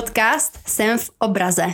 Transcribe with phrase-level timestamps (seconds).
[0.00, 1.66] Podcast Jsem v obraze.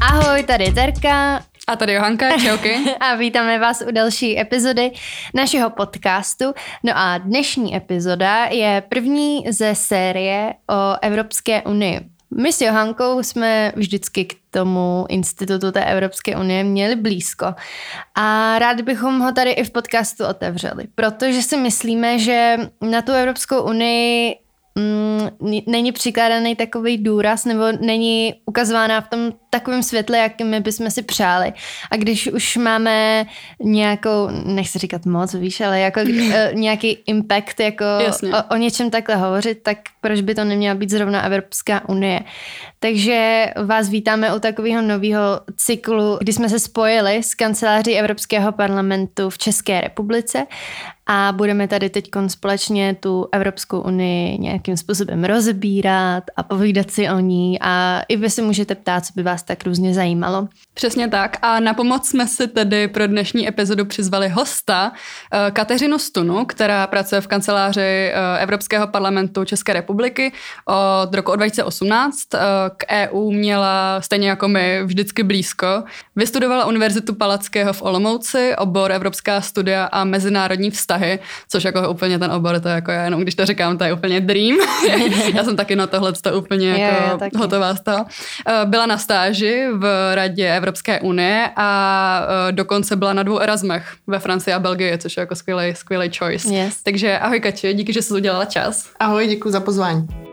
[0.00, 1.42] Ahoj, tady Terka.
[1.68, 2.76] A tady Johanka, čauky.
[3.00, 4.90] a vítáme vás u další epizody
[5.34, 6.44] našeho podcastu.
[6.84, 12.11] No a dnešní epizoda je první ze série o Evropské unii.
[12.36, 17.54] My s Johankou jsme vždycky k tomu institutu té Evropské unie měli blízko.
[18.14, 23.12] A rádi bychom ho tady i v podcastu otevřeli, protože si myslíme, že na tu
[23.12, 24.36] Evropskou unii
[24.74, 25.28] mm,
[25.66, 31.02] není přikládaný takový důraz nebo není ukazována v tom takovém světle, jakým my bychom si
[31.02, 31.52] přáli.
[31.90, 33.26] A když už máme
[33.60, 36.08] nějakou, nechci říkat moc, víš, ale jako uh,
[36.52, 37.84] nějaký impact, jako
[38.24, 42.20] o, o něčem takhle hovořit, tak proč by to neměla být zrovna Evropská unie.
[42.82, 49.30] Takže vás vítáme u takového nového cyklu, kdy jsme se spojili s kanceláří Evropského parlamentu
[49.30, 50.46] v České republice
[51.06, 57.18] a budeme tady teď společně tu Evropskou unii nějakým způsobem rozbírat a povídat si o
[57.18, 60.48] ní a i vy se můžete ptát, co by vás tak různě zajímalo.
[60.74, 64.92] Přesně tak a na pomoc jsme si tedy pro dnešní epizodu přizvali hosta
[65.32, 70.32] eh, Kateřinu Stunu, která pracuje v kanceláři eh, Evropského parlamentu České republiky
[71.04, 72.16] od roku 2018.
[72.88, 75.82] Eh, k EU měla stejně jako my vždycky blízko.
[76.16, 82.32] Vystudovala Univerzitu Palackého v Olomouci, obor Evropská studia a mezinárodní vztahy, což jako úplně ten
[82.32, 84.56] obor, to je jako já jenom když to říkám, to je úplně dream.
[85.34, 88.04] já jsem taky na tohle to úplně jako je, hotová z toho.
[88.64, 94.18] Byla na stáži v radě Evropské unie a uh, dokonce byla na dvou Erasmech ve
[94.18, 96.54] Francii a Belgii, což je jako skvělý, skvělý choice.
[96.54, 96.82] Yes.
[96.82, 98.90] Takže ahoj Kači, díky, že jsi udělala čas.
[99.00, 100.31] Ahoj, děkuji za pozvání.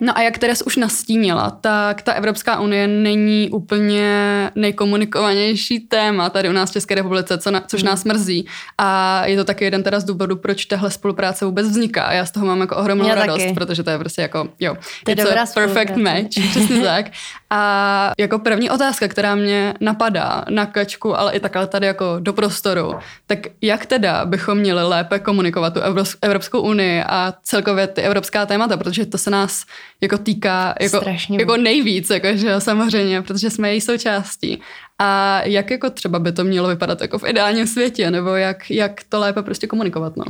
[0.00, 6.48] No a jak Teres už nastínila, tak ta Evropská unie není úplně nejkomunikovanější téma tady
[6.48, 7.86] u nás v České republice, co na, což mm.
[7.86, 8.46] nás mrzí.
[8.78, 12.02] A je to taky jeden teda z důvodů, proč tahle spolupráce vůbec vzniká.
[12.02, 13.54] A já z toho mám jako ohromnou já radost, taky.
[13.54, 17.06] protože to je prostě jako, jo, to je dobrá perfect match, přesně tak.
[17.50, 22.32] A jako první otázka, která mě napadá na kačku, ale i takhle tady jako do
[22.32, 22.94] prostoru,
[23.26, 25.80] tak jak teda bychom měli lépe komunikovat tu
[26.22, 29.64] Evropskou unii a celkově ty evropská témata, protože to se nás
[30.00, 31.00] jako týká jako,
[31.30, 34.60] jako nejvíc, jakože samozřejmě, protože jsme její součástí.
[34.98, 39.04] A jak jako třeba by to mělo vypadat jako v ideálním světě, nebo jak, jak
[39.08, 40.24] to lépe prostě komunikovat, no?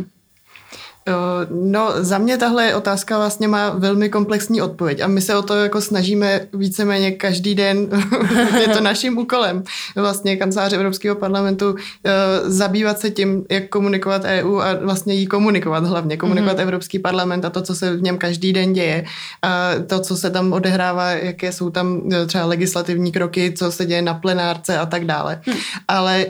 [1.51, 5.55] No, za mě tahle otázka vlastně má velmi komplexní odpověď a my se o to
[5.55, 7.89] jako snažíme víceméně každý den,
[8.61, 9.63] je to naším úkolem,
[9.97, 11.75] vlastně kanceláře Evropského parlamentu,
[12.45, 16.63] zabývat se tím, jak komunikovat EU a vlastně jí komunikovat hlavně, komunikovat mm-hmm.
[16.63, 19.05] Evropský parlament a to, co se v něm každý den děje
[19.43, 23.87] a to, co se tam odehrává, jaké jsou tam e, třeba legislativní kroky, co se
[23.87, 25.41] děje na plenárce a tak dále.
[25.47, 25.55] Mm.
[25.89, 26.27] Ale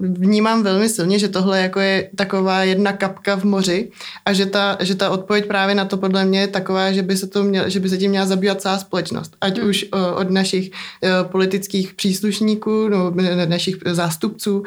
[0.00, 3.90] vnímám velmi silně, že tohle jako je taková jedna kapka v moři,
[4.24, 7.16] a že ta, že ta odpověď právě na to podle mě je taková, že by
[7.16, 9.36] se, to měl, že by se tím měla zabývat celá společnost.
[9.40, 9.68] Ať hmm.
[9.68, 13.12] už o, od našich o, politických příslušníků, no,
[13.44, 14.58] našich zástupců.
[14.58, 14.64] O,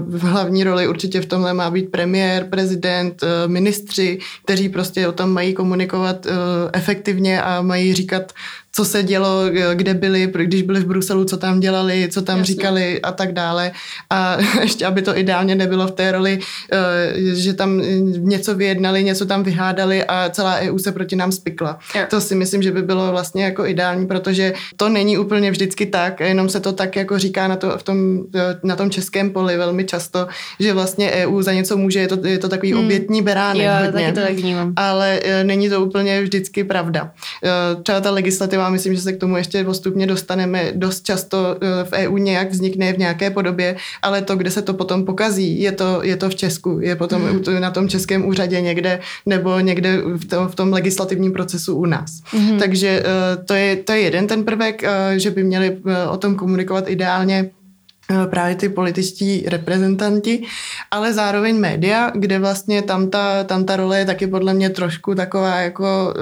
[0.00, 5.30] v hlavní roli určitě v tomhle má být premiér, prezident, ministři, kteří prostě o tom
[5.30, 6.26] mají komunikovat
[6.72, 8.32] efektivně a mají říkat
[8.78, 9.42] co se dělo,
[9.74, 12.54] kde byli, když byli v Bruselu, co tam dělali, co tam Jasně.
[12.54, 13.72] říkali a tak dále.
[14.10, 16.38] A ještě, aby to ideálně nebylo v té roli,
[16.72, 17.82] eh, že tam
[18.18, 21.78] něco vyjednali, něco tam vyhádali a celá EU se proti nám spikla.
[21.94, 22.02] Jo.
[22.10, 26.20] To si myslím, že by bylo vlastně jako ideální, protože to není úplně vždycky tak,
[26.20, 28.18] jenom se to tak jako říká na, to, v tom,
[28.62, 30.28] na tom českém poli velmi často,
[30.60, 32.84] že vlastně EU za něco může, je to, je to takový hmm.
[32.84, 33.92] obětní beránek jo, hodně.
[33.92, 34.72] Taky to tak vnímám.
[34.76, 37.10] Ale eh, není to úplně vždycky pravda.
[37.44, 40.72] Eh, třeba ta legislativa myslím, že se k tomu ještě postupně dostaneme.
[40.74, 44.74] Dost často eh, v EU nějak vznikne v nějaké podobě, ale to, kde se to
[44.74, 47.60] potom pokazí, je to, je to v Česku, je potom mm.
[47.60, 52.22] na tom českém úřadě někde nebo někde v tom, v tom legislativním procesu u nás.
[52.32, 52.58] Mm.
[52.58, 55.78] Takže eh, to je, to je jeden ten prvek, eh, že by měli
[56.10, 57.50] o tom komunikovat ideálně
[58.30, 60.42] právě ty političtí reprezentanti,
[60.90, 65.14] ale zároveň média, kde vlastně tam ta, tam ta role je taky podle mě trošku
[65.14, 66.14] taková jako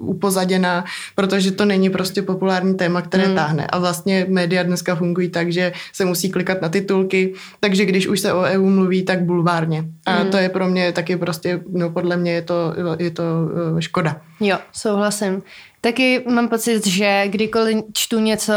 [0.00, 0.84] uh, upozaděná,
[1.14, 3.34] protože to není prostě populární téma, které hmm.
[3.34, 3.66] táhne.
[3.66, 8.20] A vlastně média dneska fungují tak, že se musí klikat na titulky, takže když už
[8.20, 9.84] se o EU mluví, tak bulvárně.
[10.06, 10.30] A hmm.
[10.30, 13.22] to je pro mě taky prostě, no podle mě je to, je to
[13.72, 14.20] uh, škoda.
[14.40, 15.42] Jo, souhlasím.
[15.84, 18.52] Taky mám pocit, že kdykoliv čtu něco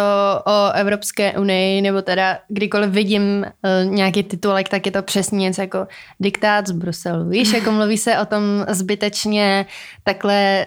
[0.46, 5.62] o Evropské unii, nebo teda kdykoliv vidím uh, nějaký titulek, tak je to přesně něco
[5.62, 5.88] jako
[6.20, 7.30] diktát z Bruselu.
[7.30, 9.66] Víš, jako mluví se o tom zbytečně
[10.04, 10.66] takhle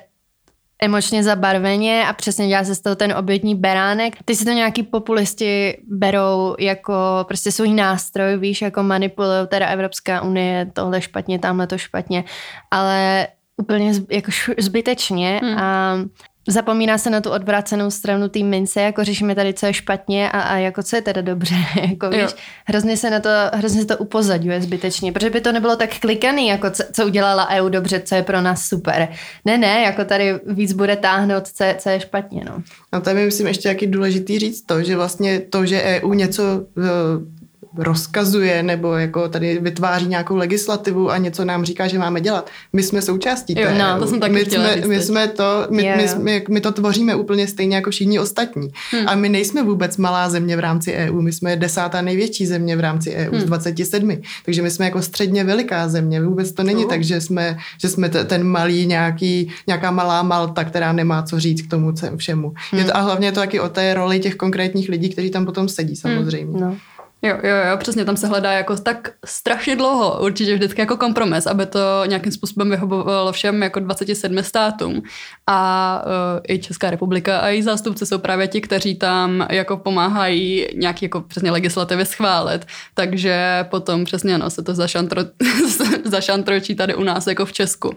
[0.82, 4.16] emočně zabarveně a přesně dělá se z toho ten obětní beránek.
[4.24, 6.94] Ty si to nějaký populisti berou jako
[7.28, 12.24] prostě svůj nástroj, víš, jako manipulují teda Evropská unie, tohle špatně, tamhle to špatně,
[12.70, 13.26] ale
[13.56, 15.58] úplně jako zbytečně hmm.
[15.58, 15.96] a
[16.48, 20.40] zapomíná se na tu odvrácenou stranu té mince, jako řešíme tady, co je špatně a,
[20.40, 21.54] a jako co je teda dobře.
[21.90, 22.34] jako víš,
[22.64, 26.48] hrozně se na to, hrozně se to upozadňuje zbytečně, protože by to nebylo tak klikaný,
[26.48, 29.08] jako co, co udělala EU dobře, co je pro nás super.
[29.44, 32.44] Ne, ne, jako tady víc bude táhnout, co je, co je špatně.
[32.46, 32.62] No.
[32.92, 36.42] A tam je myslím ještě jaký důležitý říct to, že vlastně to, že EU něco
[37.76, 42.50] rozkazuje nebo jako tady vytváří nějakou legislativu a něco nám říká, že máme dělat.
[42.72, 45.82] My jsme součástí jo, no, to jsem taky my, jsme, říct my jsme to, my,
[45.82, 46.16] yeah.
[46.16, 48.68] my, my, my to tvoříme úplně stejně jako všichni ostatní.
[48.90, 49.08] Hmm.
[49.08, 52.80] A my nejsme vůbec malá země v rámci EU, my jsme desátá největší země v
[52.80, 53.40] rámci EU hmm.
[53.40, 54.20] z 27.
[54.44, 56.22] Takže my jsme jako středně veliká země.
[56.22, 56.90] Vůbec to není uh.
[56.90, 61.40] tak, že jsme, že jsme t- ten malý nějaký, nějaká malá Malta, která nemá co
[61.40, 62.52] říct k tomu všemu.
[62.70, 62.80] Hmm.
[62.80, 65.44] Je to, a hlavně je to taky o té roli těch konkrétních lidí, kteří tam
[65.44, 66.16] potom sedí hmm.
[66.16, 66.58] samozřejmě.
[66.58, 66.60] Hmm.
[66.60, 66.76] No.
[67.22, 71.46] Jo, jo, jo, přesně, tam se hledá jako tak strašně dlouho, určitě vždycky jako kompromis,
[71.46, 75.02] aby to nějakým způsobem vyhovovalo všem jako 27 státům.
[75.46, 80.66] A uh, i Česká republika a její zástupci jsou právě ti, kteří tam jako pomáhají
[80.74, 85.22] nějaký jako přesně legislativy schválit, takže potom přesně no, se to zašantro,
[86.04, 87.96] zašantročí tady u nás jako v Česku.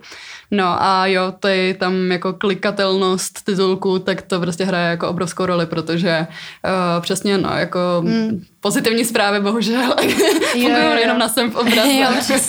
[0.52, 5.66] No a jo, tady tam jako klikatelnost titulku, tak to prostě hraje jako obrovskou roli,
[5.66, 8.42] protože uh, přesně no, jako mm.
[8.62, 9.96] Pozitivní zprávy bohužel
[10.52, 11.94] fungují jenom na sem v obraze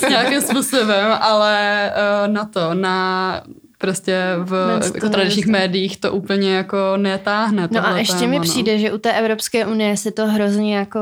[0.09, 1.91] nějakým způsobem, ale
[2.25, 3.43] uh, na to, na
[3.77, 7.67] prostě v jako tradičních médiích to úplně jako netáhne.
[7.71, 8.43] No a ještě téma, mi no.
[8.43, 10.99] přijde, že u té Evropské unie se to hrozně jako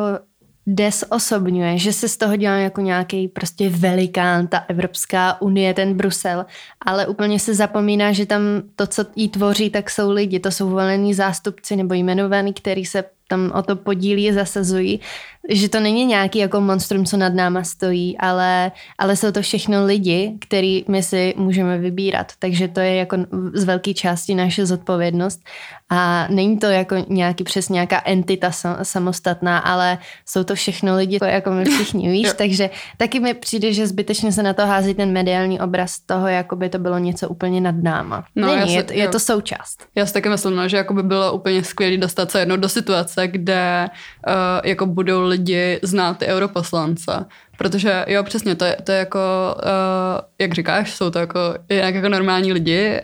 [0.67, 6.45] desosobňuje, že se z toho dělá jako nějaký prostě velikán, ta Evropská unie, ten Brusel,
[6.85, 8.41] ale úplně se zapomíná, že tam
[8.75, 13.03] to, co jí tvoří, tak jsou lidi, to jsou volení zástupci nebo jmenovaní, který se
[13.31, 14.99] tam o to podílí, zasazují,
[15.49, 19.85] že to není nějaký jako monstrum, co nad náma stojí, ale, ale jsou to všechno
[19.85, 22.31] lidi, který my si můžeme vybírat.
[22.39, 23.17] Takže to je jako
[23.53, 25.39] z velké části naše zodpovědnost
[25.89, 28.51] a není to jako nějaký přes nějaká entita
[28.83, 33.87] samostatná, ale jsou to všechno lidi, jako my všichni, víš, takže taky mi přijde, že
[33.87, 37.61] zbytečně se na to hází ten mediální obraz toho, jako by to bylo něco úplně
[37.61, 38.25] nad náma.
[38.35, 39.85] No, není, se, je, je to součást.
[39.95, 42.69] Já si taky myslím, no, že jako by bylo úplně skvělé dostat se jednou do
[42.69, 43.89] situace, kde
[44.27, 44.33] uh,
[44.63, 47.25] jako budou lidi znát ty europoslance.
[47.57, 49.19] Protože jo, přesně, to je, to je jako,
[49.63, 51.39] uh, jak říkáš, jsou to jako,
[51.69, 53.01] jinak jako normální lidi,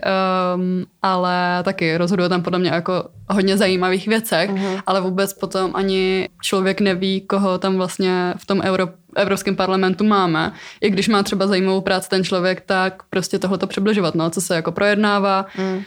[0.54, 4.82] um, ale taky rozhodují tam podle mě jako hodně zajímavých věcech, uh-huh.
[4.86, 10.52] ale vůbec potom ani člověk neví, koho tam vlastně v tom Euro, Evropském parlamentu máme.
[10.80, 14.40] I když má třeba zajímavou práci ten člověk, tak prostě tohle to přibližovat, no, co
[14.40, 15.46] se jako projednává.
[15.56, 15.82] Uh-huh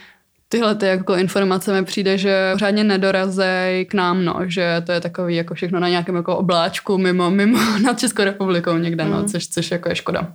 [0.51, 5.01] tyhle ty jako informace mi přijde, že pořádně nedorazej k nám, no, že to je
[5.01, 9.27] takový jako všechno na nějakém jako obláčku mimo, mimo nad Českou republikou někde, no, mm.
[9.27, 10.33] což, což jako je škoda.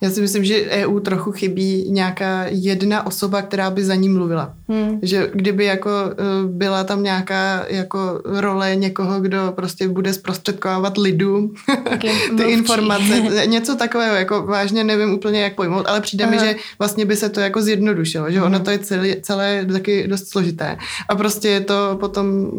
[0.00, 4.54] Já si myslím, že EU trochu chybí nějaká jedna osoba, která by za ní mluvila.
[4.68, 4.98] Hmm.
[5.02, 6.14] Že kdyby jako e,
[6.46, 11.52] byla tam nějaká jako role někoho, kdo prostě bude zprostředkovávat lidu
[12.36, 16.32] ty informace, něco takového, jako vážně nevím úplně, jak pojmout, ale přijde Aha.
[16.32, 18.64] mi, že vlastně by se to jako zjednodušilo, že ono hmm.
[18.64, 20.76] to je celé, celé taky dost složité.
[21.08, 22.50] A prostě to potom,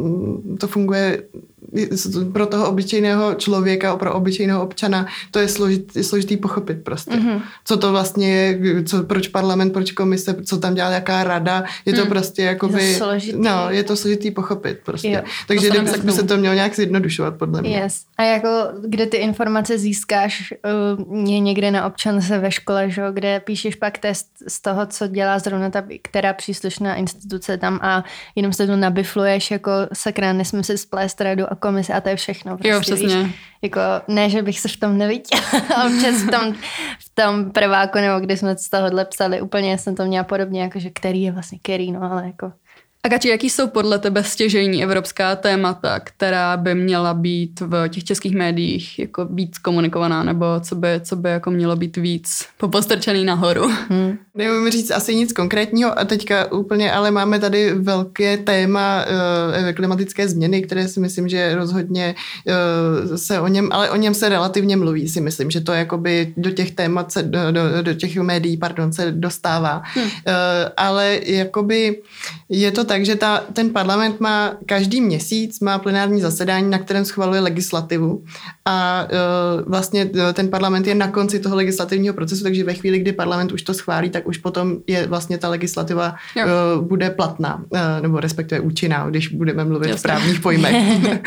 [0.60, 1.24] to funguje
[2.34, 7.12] pro toho obyčejného člověka, pro obyčejného občana, to je složitý, složitý pochopit prostě.
[7.12, 7.42] Mm-hmm.
[7.66, 11.94] Co to vlastně je, co, proč parlament, proč komise, co tam dělá, jaká rada, je
[11.94, 12.08] to mm.
[12.08, 12.84] prostě jakoby...
[12.84, 13.38] Je to složitý.
[13.42, 15.10] No, je to složitý pochopit prostě.
[15.10, 15.22] Jo.
[15.48, 17.78] Takže by, by se to mělo nějak zjednodušovat, podle mě.
[17.78, 18.02] Yes.
[18.18, 18.48] A jako,
[18.88, 20.54] kde ty informace získáš,
[21.10, 25.08] uh, je někde na občance ve škole, že, kde píšeš pak test z toho, co
[25.08, 28.04] dělá zrovna ta, která příslušná instituce tam a
[28.36, 32.16] jenom se to nabifluješ, jako sakra, nesmím si splést radu a komise a to je
[32.16, 32.58] všechno.
[32.58, 33.24] Prostě, jo, přesně.
[33.24, 35.42] Víš, jako, ne, že bych se v tom neviděla,
[35.86, 36.54] občas v tom,
[37.00, 40.80] v tom prváku, nebo když jsme z tohohle psali, úplně jsem to měla podobně, jako,
[40.80, 42.52] že který je vlastně který, no ale jako
[43.06, 48.04] a Kati, jaký jsou podle tebe stěžení evropská témata, která by měla být v těch
[48.04, 53.26] českých médiích jako víc komunikovaná, nebo co by, co by jako mělo být víc popostrčený
[53.26, 53.72] nahoru?
[53.90, 54.18] Hmm.
[54.36, 60.28] Nevím říct asi nic konkrétního a teďka úplně, ale máme tady velké téma uh, klimatické
[60.28, 62.16] změny, které si myslím, že rozhodně
[62.48, 66.34] uh, se o něm, ale o něm se relativně mluví, si myslím, že to jakoby
[66.38, 69.82] do těch témat se, do, do, do těch médií, pardon, se dostává.
[69.86, 70.04] Hmm.
[70.04, 70.12] Uh,
[70.78, 72.02] ale jakoby
[72.50, 77.06] je to tak, že ta, ten parlament má každý měsíc má plenární zasedání, na kterém
[77.06, 78.24] schvaluje legislativu
[78.66, 83.12] a uh, vlastně ten parlament je na konci toho legislativního procesu, takže ve chvíli, kdy
[83.12, 87.80] parlament už to schválí, tak už potom je vlastně ta legislativa uh, bude platná, uh,
[88.02, 90.00] nebo respektive účinná, když budeme mluvit Jasně.
[90.00, 90.76] v právních pojmech.
[91.04, 91.14] uh,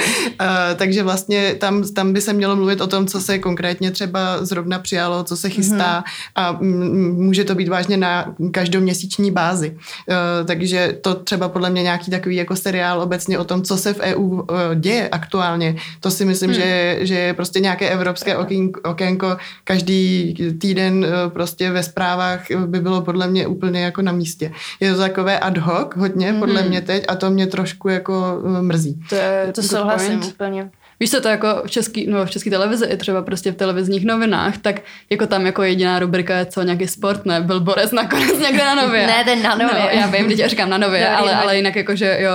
[0.76, 4.78] takže vlastně tam, tam by se mělo mluvit o tom, co se konkrétně třeba zrovna
[4.78, 6.30] přijalo, co se chystá mm-hmm.
[6.34, 9.70] a m- může to být vážně na každoměsíční bázi.
[9.76, 13.94] Uh, takže to třeba podle mě nějaký takový jako seriál obecně o tom, co se
[13.94, 14.44] v EU uh,
[14.74, 16.54] děje aktuálně, to si myslím, mm.
[16.54, 18.36] že, že je prostě nějaké evropské
[18.84, 24.52] okénko každý týden uh, prostě ve zprávách by bylo podle mě úplně jako na místě.
[24.80, 29.00] Je to takové ad hoc hodně, podle mě teď a to mě trošku jako mrzí.
[29.08, 30.70] To, je, to souhlasím úplně.
[31.00, 34.04] Víš co, to jako v český, no v české televizi i třeba prostě v televizních
[34.04, 37.40] novinách, tak jako tam jako jediná rubrika je co nějaký sport, ne?
[37.40, 39.06] Byl Borec nakonec někde na nově.
[39.06, 39.80] ne, ten na nově.
[39.80, 42.30] No, já vím, teď říkám na nově, ale, ale jinak jako, že jo,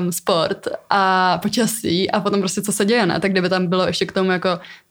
[0.00, 3.20] um, sport a počasí a potom prostě co se děje, ne?
[3.20, 4.48] Tak kdyby tam bylo ještě k tomu jako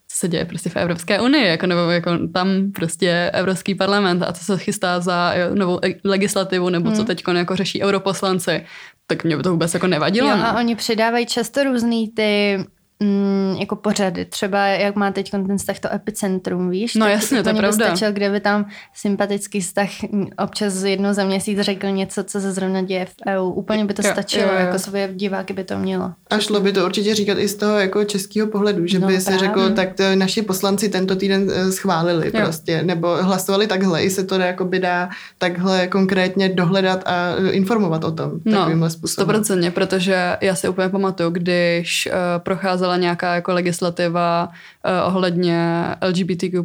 [0.07, 4.31] co se děje prostě v Evropské unii, jako, nebo jako tam prostě Evropský parlament a
[4.31, 6.97] co se chystá za jo, novou legislativu, nebo hmm.
[6.97, 8.65] co teď jako řeší europoslanci,
[9.07, 10.29] tak mě by to vůbec jako nevadilo.
[10.29, 12.59] Jo, a oni přidávají často různý ty
[12.99, 14.25] mm, jako pořady.
[14.25, 16.95] Třeba jak má teď ten vztah to epicentrum, víš?
[16.95, 17.85] No jasně, to je pravda.
[17.85, 19.89] Stačil, kde by tam sympatický vztah
[20.37, 23.49] občas jednou za měsíc řekl něco, co se zrovna děje v EU.
[23.49, 24.59] Úplně by to jo, stačilo, jo, jo.
[24.59, 26.13] jako svoje diváky by to mělo.
[26.29, 29.21] A šlo by to určitě říkat i z toho jako českého pohledu, že no, by
[29.21, 32.41] se řeklo, tak to naši poslanci tento týden eh, schválili jo.
[32.43, 38.03] prostě, nebo hlasovali takhle, i se to jako by dá takhle konkrétně dohledat a informovat
[38.03, 39.41] o tom no, takovýmhle způsobem.
[39.41, 45.85] 100%, protože já si úplně pamatuju, když uh, procházel vycházela nějaká jako legislativa uh, ohledně
[46.07, 46.63] LGBTQ+,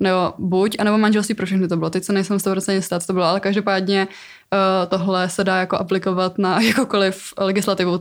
[0.00, 1.90] nebo buď, anebo manželství pro všechny to bylo.
[1.90, 5.76] Teď se nejsem 100% jistá, co to bylo, ale každopádně uh, tohle se dá jako
[5.76, 7.98] aplikovat na jakoukoliv legislativu,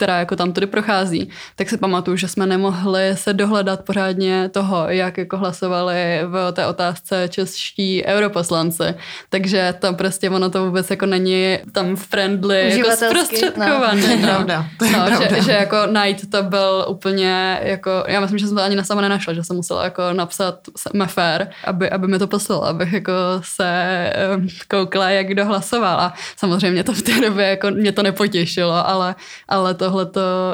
[0.00, 4.88] která jako tam tudy prochází, tak si pamatuju, že jsme nemohli se dohledat pořádně toho,
[4.88, 8.94] jak jako hlasovali v té otázce čeští europoslanci.
[9.28, 14.02] Takže tam prostě ono to vůbec jako není tam friendly, jako zprostředkovaný.
[14.22, 14.30] No.
[14.78, 15.36] To je no, pravda.
[15.36, 18.84] Že, že, jako night to byl úplně jako, já myslím, že jsem to ani na
[18.84, 20.58] sama nenašla, že jsem musela jako napsat
[20.92, 26.00] mefér, aby, aby mi to poslal, abych jako se um, koukla, jak kdo hlasoval.
[26.00, 29.14] A samozřejmě to v té době jako mě to nepotěšilo, ale,
[29.48, 30.06] ale to tohle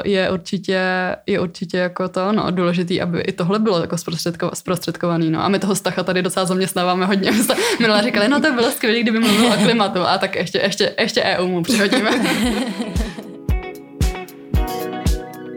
[0.05, 0.81] je určitě,
[1.27, 5.43] je určitě jako to, no, důležitý, aby i tohle bylo jako zprostředko, zprostředkovaný, no.
[5.43, 7.31] A my toho Stacha tady docela zaměstnáváme hodně.
[7.31, 10.93] My jsme říkali, no to bylo skvělé, kdyby mluvil o klimatu, a tak ještě, ještě,
[10.99, 12.11] ještě EU mu přihodíme.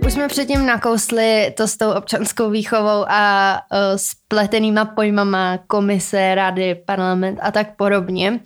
[0.07, 6.75] Už jsme předtím nakousli to s tou občanskou výchovou a uh, spletenýma pojmama komise, rady,
[6.75, 8.41] parlament a tak podobně.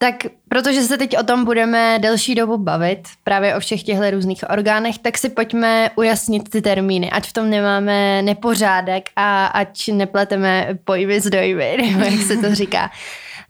[0.00, 0.14] Tak
[0.48, 4.98] protože se teď o tom budeme delší dobu bavit, právě o všech těchto různých orgánech,
[4.98, 11.20] tak si pojďme ujasnit ty termíny, ať v tom nemáme nepořádek a ať nepleteme pojmy
[11.20, 12.90] s dojmy, nebo jak se to říká.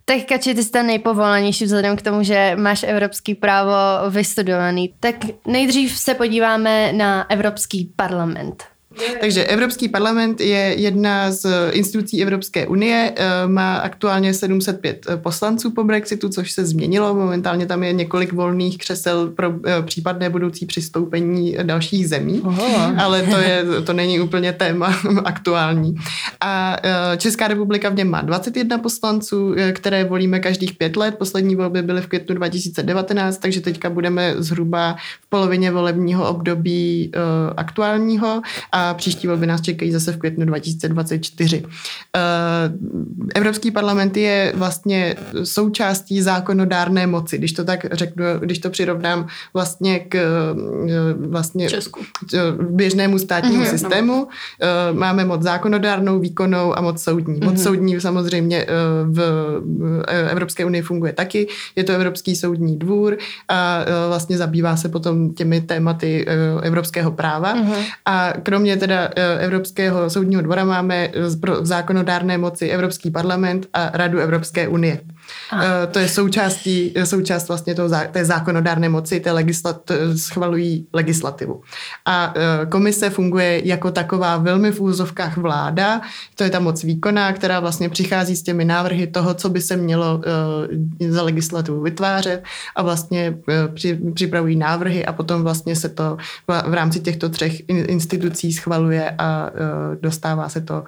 [0.05, 3.71] Tak Kači, ty jste nejpovolanější vzhledem k tomu, že máš evropský právo
[4.09, 4.93] vystudovaný.
[4.99, 5.15] Tak
[5.47, 8.63] nejdřív se podíváme na Evropský parlament.
[9.21, 15.71] Takže Evropský parlament je jedna z institucí Evropské unie, eh, má aktuálně 705 eh, poslanců
[15.71, 17.15] po Brexitu, což se změnilo.
[17.15, 22.93] Momentálně tam je několik volných křesel pro eh, případné budoucí přistoupení dalších zemí, Oho.
[22.97, 25.95] ale to, je, to není úplně téma aktuální.
[26.41, 26.77] A
[27.17, 31.15] Česká republika v něm má 21 poslanců, které volíme každých pět let.
[31.17, 37.11] Poslední volby byly v květnu 2019, takže teďka budeme zhruba v polovině volebního období
[37.57, 38.41] aktuálního
[38.71, 41.63] a příští volby nás čekají zase v květnu 2024.
[42.15, 42.19] Eh,
[43.35, 49.99] Evropský parlament je vlastně součástí zákonodárné moci, když to tak řeknu, když to přirovnám vlastně
[49.99, 51.99] k eh, vlastně Česku.
[52.69, 54.27] běžnému státnímu mm-hmm, systému.
[54.61, 54.99] No.
[54.99, 57.39] Máme moc zákonodárnou, výkonnou a moc soudní.
[57.43, 57.63] Moc mm-hmm.
[57.63, 58.65] soudní samozřejmě
[59.05, 59.19] v
[60.29, 61.47] Evropské unii funguje taky.
[61.75, 63.17] Je to Evropský soudní dvůr
[63.47, 66.25] a vlastně zabývá se potom těmi tématy
[66.61, 67.55] evropského práva.
[67.55, 67.83] Mm-hmm.
[68.05, 74.19] A kromě teda eh, Evropského soudního dvora máme v zákonodárné moci Evropský parlament a Radu
[74.19, 74.99] Evropské unie.
[75.53, 81.61] Eh, to je součástí, součást vlastně toho, té zákonodárné moci, té legislat, schvalují legislativu.
[82.05, 86.01] A eh, komise funguje jako taková velmi v úzovkách vláda,
[86.35, 89.77] to je ta moc výkonná, která vlastně přichází s těmi návrhy toho, co by se
[89.77, 90.21] mělo
[91.09, 92.43] za legislativu vytvářet.
[92.75, 93.37] A vlastně
[94.13, 96.17] připravují návrhy a potom vlastně se to
[96.47, 99.51] v rámci těchto třech institucí schvaluje a
[100.01, 100.83] dostává se to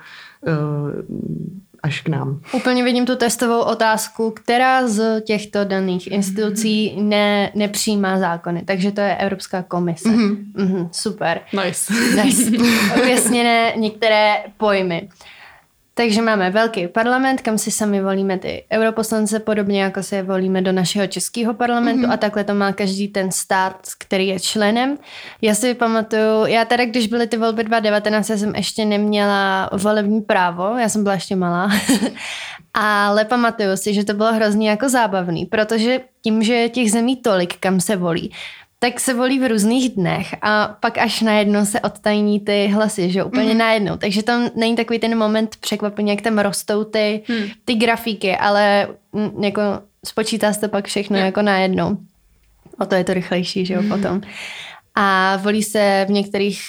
[1.83, 2.41] až k nám.
[2.53, 8.63] Úplně vidím tu testovou otázku, která z těchto daných institucí ne, nepřijímá zákony.
[8.65, 10.09] Takže to je Evropská komise.
[10.09, 10.37] Mm-hmm.
[10.55, 11.41] Mm-hmm, super.
[11.65, 11.93] Nice.
[12.23, 12.51] nice.
[13.01, 15.09] Objasněné některé pojmy.
[16.01, 20.61] Takže máme velký parlament, kam si sami volíme ty europoslance, podobně jako se je volíme
[20.61, 22.13] do našeho českého parlamentu mm-hmm.
[22.13, 24.97] a takhle to má každý ten stát, který je členem.
[25.41, 30.21] Já si pamatuju, já teda, když byly ty volby 2019, já jsem ještě neměla volební
[30.21, 31.69] právo, já jsem byla ještě malá,
[32.73, 37.15] ale pamatuju si, že to bylo hrozně jako zábavný, protože tím, že je těch zemí
[37.15, 38.31] tolik, kam se volí,
[38.83, 43.23] tak se volí v různých dnech a pak až najednou se odtajní ty hlasy, že
[43.23, 43.57] úplně mm.
[43.57, 43.97] najednou.
[43.97, 47.43] Takže tam není takový ten moment překvapení, jak tam rostou ty, hmm.
[47.65, 49.61] ty grafíky, ale m, mm, jako
[50.05, 51.25] spočítá se pak všechno yeah.
[51.25, 51.97] jako najednou.
[52.79, 53.89] O to je to rychlejší, že jo, mm.
[53.89, 54.21] potom
[54.95, 56.59] a volí se v některých,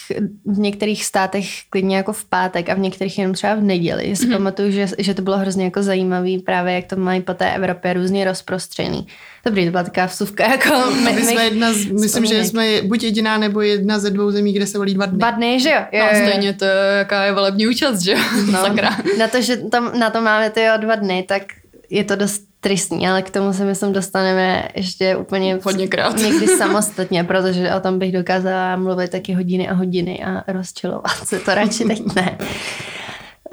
[0.45, 4.09] v některých státech klidně jako v pátek a v některých jenom třeba v neděli.
[4.09, 4.33] Já si mm-hmm.
[4.33, 7.93] pamatuju, že, že to bylo hrozně jako zajímavý právě, jak to mají po té Evropě
[7.93, 9.07] různě rozprostřený.
[9.47, 10.51] Dobrý, to byla taková vsuvka.
[10.51, 14.31] Jako my, my jsme jedna z, myslím, že jsme buď jediná nebo jedna ze dvou
[14.31, 15.19] zemí, kde se volí dva dny.
[15.19, 15.81] Dva dny, že jo?
[15.93, 16.65] jo, no, stejně to,
[16.99, 18.19] jaká je volební účast, že jo?
[18.53, 18.91] No, Sakra.
[19.19, 21.43] Na to, že tam, na to máme ty dva dny, tak
[21.93, 26.17] je to dost tristní, ale k tomu se myslím dostaneme ještě úplně Hodněkrát.
[26.17, 31.39] někdy samostatně, protože o tom bych dokázala mluvit taky hodiny a hodiny a rozčilovat se,
[31.39, 32.39] to radši teď ne.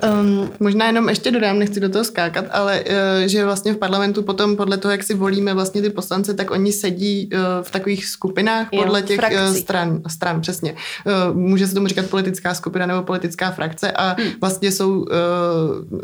[0.04, 2.88] Um, Možná jenom ještě dodám, nechci do toho skákat, ale uh,
[3.26, 6.72] že vlastně v parlamentu potom podle toho, jak si volíme vlastně ty poslance, tak oni
[6.72, 10.76] sedí uh, v takových skupinách podle jo, těch uh, stran, stran, přesně.
[11.06, 14.32] Uh, může se tomu říkat politická skupina nebo politická frakce a hmm.
[14.42, 15.08] vlastně jsou, uh,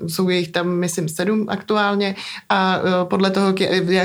[0.08, 2.16] jsou jich tam, myslím, sedm aktuálně
[2.50, 3.54] a uh, podle toho,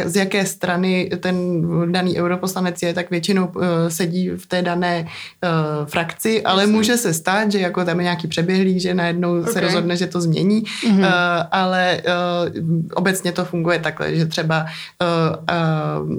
[0.04, 5.06] z jaké strany ten daný europoslanec je, tak většinou uh, sedí v té dané
[5.44, 6.76] uh, frakci, ale Jasně.
[6.76, 9.52] může se stát, že jako tam je nějaký přeběhlý, že najednou okay.
[9.52, 10.98] se rozhodne rozhodne, že to změní, mm-hmm.
[10.98, 11.06] uh,
[11.50, 14.66] ale uh, obecně to funguje takhle, že třeba
[15.00, 16.16] uh, uh,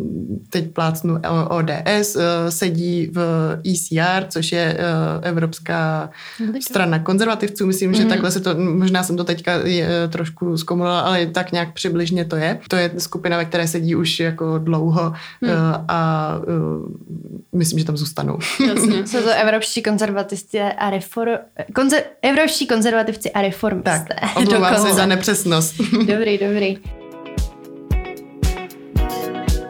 [0.50, 3.20] teď plácnu ODS, uh, sedí v
[3.72, 6.60] ECR, což je uh, Evropská Liga.
[6.62, 7.96] strana konzervativců, myslím, mm-hmm.
[7.96, 8.10] že mhm.
[8.10, 12.36] takhle se to, možná jsem to teďka je, trošku zkomulovala, ale tak nějak přibližně to
[12.36, 12.60] je.
[12.68, 15.50] To je skupina, ve které sedí už jako dlouho mm.
[15.50, 15.56] uh,
[15.88, 16.92] a uh,
[17.56, 18.40] myslím, že tam zůstanou.
[18.68, 19.08] Jasně.
[19.08, 21.32] Jsou to evropští konzervativci a reform...
[21.76, 22.04] Konzer...
[22.22, 24.16] Evropští konzervativci a reformisté.
[24.20, 25.76] Tak, omlouvám se za nepřesnost.
[26.08, 26.78] dobrý, dobrý.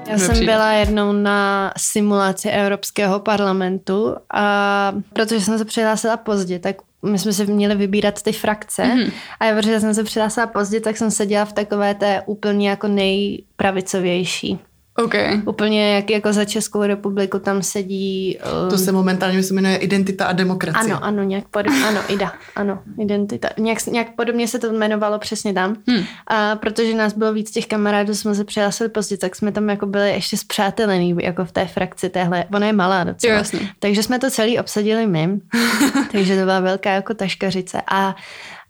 [0.07, 6.75] Já jsem byla jednou na simulaci Evropského parlamentu a protože jsem se přihlásila pozdě, tak
[7.03, 9.11] my jsme si měli vybírat ty frakce mm-hmm.
[9.39, 12.87] a já, protože jsem se přihlásila pozdě, tak jsem seděla v takové té úplně jako
[12.87, 14.59] nejpravicovější.
[15.03, 15.41] Okay.
[15.45, 18.37] Úplně jak jako za Českou republiku tam sedí...
[18.63, 18.69] Um...
[18.69, 20.93] To se momentálně se jmenuje Identita a demokracie.
[20.93, 23.49] Ano, ano, nějak podobně, ano, IDA, ano, Identita.
[23.57, 25.75] Nějak, nějak podobně se to jmenovalo přesně tam.
[25.87, 26.03] Hmm.
[26.27, 29.85] A protože nás bylo víc těch kamarádů, jsme se přihlásili pozdě, tak jsme tam jako
[29.85, 32.45] byli ještě zpřátelený jako v té frakci téhle.
[32.53, 33.37] Ona je malá docela.
[33.37, 35.39] Jo, Takže jsme to celý obsadili my.
[36.11, 37.81] takže to byla velká jako taškařice.
[37.87, 38.15] A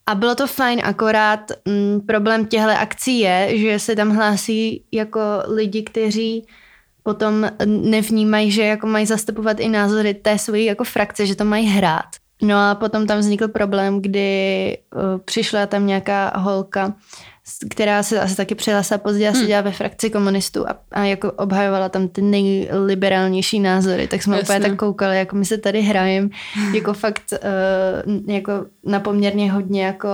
[0.05, 4.85] a bylo to fajn, akorát m, mm, problém těchto akcí je, že se tam hlásí
[4.91, 6.45] jako lidi, kteří
[7.03, 11.67] potom nevnímají, že jako mají zastupovat i názory té své jako frakce, že to mají
[11.67, 12.09] hrát.
[12.41, 16.93] No a potom tam vznikl problém, kdy uh, přišla tam nějaká holka,
[17.69, 19.71] která se asi taky přihlásila pozdě a seděla hmm.
[19.71, 24.55] ve frakci komunistů a, a jako obhajovala tam ty nejliberálnější názory, tak jsme Jasně.
[24.55, 26.29] úplně tak koukali, jako my se tady hrajeme,
[26.73, 30.07] jako fakt uh, jako na poměrně hodně jako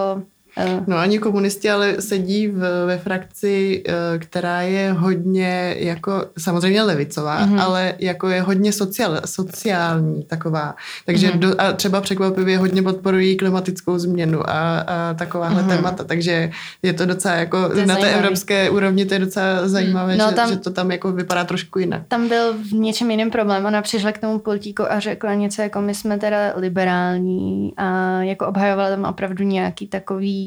[0.87, 7.45] No ani komunisti ale sedí v, ve frakci, eh, která je hodně jako samozřejmě levicová,
[7.45, 7.61] mm-hmm.
[7.61, 10.75] ale jako je hodně sociál, sociální taková.
[11.05, 11.39] Takže mm-hmm.
[11.39, 15.67] do, a třeba překvapivě hodně podporují klimatickou změnu a, a takováhle mm-hmm.
[15.67, 16.03] témata.
[16.03, 16.51] Takže
[16.83, 18.01] je to docela jako to na zajímavý.
[18.01, 21.43] té evropské úrovni to je docela zajímavé, no, že, tam, že to tam jako vypadá
[21.43, 22.01] trošku jinak.
[22.07, 23.65] Tam byl v něčem jiném problém.
[23.65, 28.47] Ona přišla k tomu pultíku a řekla něco jako my jsme teda liberální a jako
[28.47, 30.46] obhajovala tam opravdu nějaký takový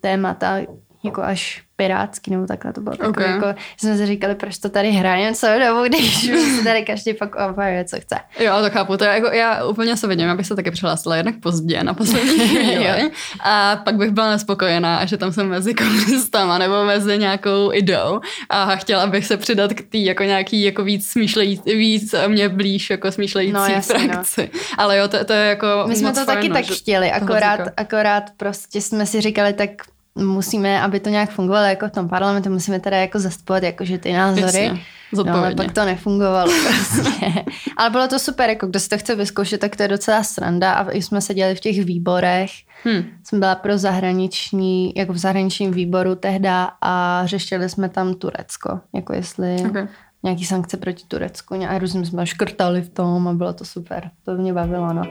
[0.00, 0.58] témata
[1.04, 3.30] jako až pirátský nebo takhle to bylo takové, okay.
[3.34, 6.24] jako, jsme si říkali, proč to tady hrajeme celou dobu, když
[6.56, 8.16] se tady každý pak obhajuje, co chce.
[8.40, 11.34] Jo, to chápu, to je jako, já úplně se vidím, abych se taky přihlásila jednak
[11.42, 13.10] pozdě na poslední chvíli
[13.40, 18.76] a pak bych byla nespokojená, že tam jsem mezi komunistama nebo mezi nějakou ideou a
[18.76, 23.12] chtěla bych se přidat k tý jako nějaký jako víc smýšlející, víc mě blíž jako
[23.12, 24.12] smýšlející no, jasně, no.
[24.12, 24.50] frakci.
[24.54, 24.60] No.
[24.78, 27.60] Ale jo, to, to je jako My jsme to fajn, taky no, tak chtěli, akorát,
[27.76, 29.70] akorát prostě jsme si říkali, tak
[30.14, 34.12] musíme, aby to nějak fungovalo jako v tom parlamentu, musíme teda jako zastupovat jakože ty
[34.12, 34.64] názory.
[34.64, 34.80] Jasně,
[35.12, 37.44] no, ale pak to nefungovalo prostě.
[37.76, 40.72] ale bylo to super, jako kdo si to chce vyzkoušet, tak to je docela sranda
[40.72, 42.50] a i jsme seděli v těch výborech.
[42.84, 43.04] Hmm.
[43.24, 49.12] Jsem byla pro zahraniční, jako v zahraničním výboru tehda a řešili jsme tam Turecko, jako
[49.14, 49.88] jestli okay.
[50.22, 54.10] nějaký sankce proti Turecku a různě jsme škrtali v tom a bylo to super.
[54.24, 55.02] To mě bavilo, no.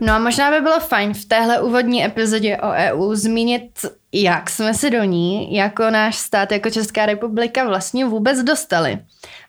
[0.00, 3.70] No a možná by bylo fajn v téhle úvodní epizodě o EU zmínit,
[4.12, 8.98] jak jsme se do ní jako náš stát, jako Česká republika vlastně vůbec dostali.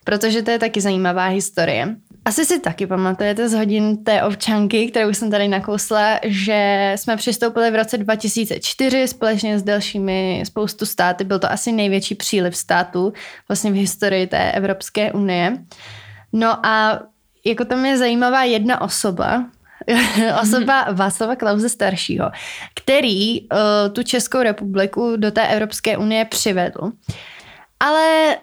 [0.04, 1.96] Protože to je taky zajímavá historie.
[2.26, 7.72] Asi si taky pamatujete z hodin té občanky, kterou jsem tady nakousla, že jsme přistoupili
[7.72, 11.24] v roce 2004 společně s dalšími spoustu státy.
[11.24, 13.14] Byl to asi největší příliv států
[13.48, 15.58] vlastně v historii té Evropské unie.
[16.34, 17.00] No a
[17.46, 19.46] jako tam je zajímavá jedna osoba,
[20.42, 22.32] osoba Václava Klauze staršího,
[22.76, 23.48] který uh,
[23.94, 26.92] tu Českou republiku do té Evropské unie přivedl.
[27.80, 28.38] Ale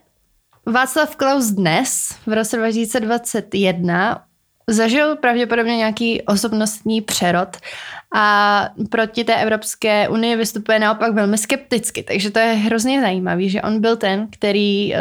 [0.67, 4.25] Václav Klaus dnes, v roce 2021,
[4.69, 7.57] zažil pravděpodobně nějaký osobnostní přerod
[8.15, 12.03] a proti té Evropské unii vystupuje naopak velmi skepticky.
[12.03, 15.01] Takže to je hrozně zajímavý, že on byl ten, který eh,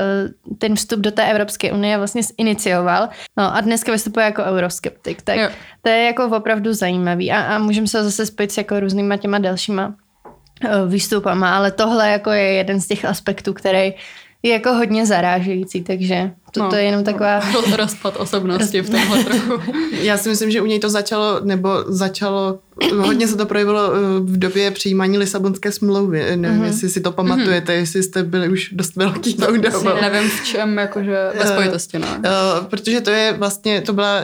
[0.58, 5.22] ten vstup do té Evropské unie vlastně inicioval no a dneska vystupuje jako euroskeptik.
[5.22, 5.50] Tak jo.
[5.82, 9.40] to je jako opravdu zajímavý a, a můžeme se zase spojit s jako různýma těma
[9.40, 9.96] dalšíma
[10.66, 13.94] eh, výstupama, ale tohle jako je jeden z těch aspektů, který
[14.44, 17.40] je jako hodně zarážející, takže to, no, to je jenom taková...
[17.54, 19.62] No, rozpad osobnosti v tomhle trochu.
[19.92, 22.60] Já si myslím, že u něj to začalo, nebo začalo,
[22.98, 26.36] hodně se to projevilo eh, v době přijímání Lisabonské smlouvy.
[26.36, 26.66] Nevím, mm-hmm.
[26.66, 27.80] jestli si to pamatujete, mm-hmm.
[27.80, 30.02] jestli jste byli už dost velký tou dobou.
[30.02, 32.08] Nevím v čem, jakože ve eh, spojitosti, no.
[32.08, 34.22] Uh, protože to je vlastně, to byla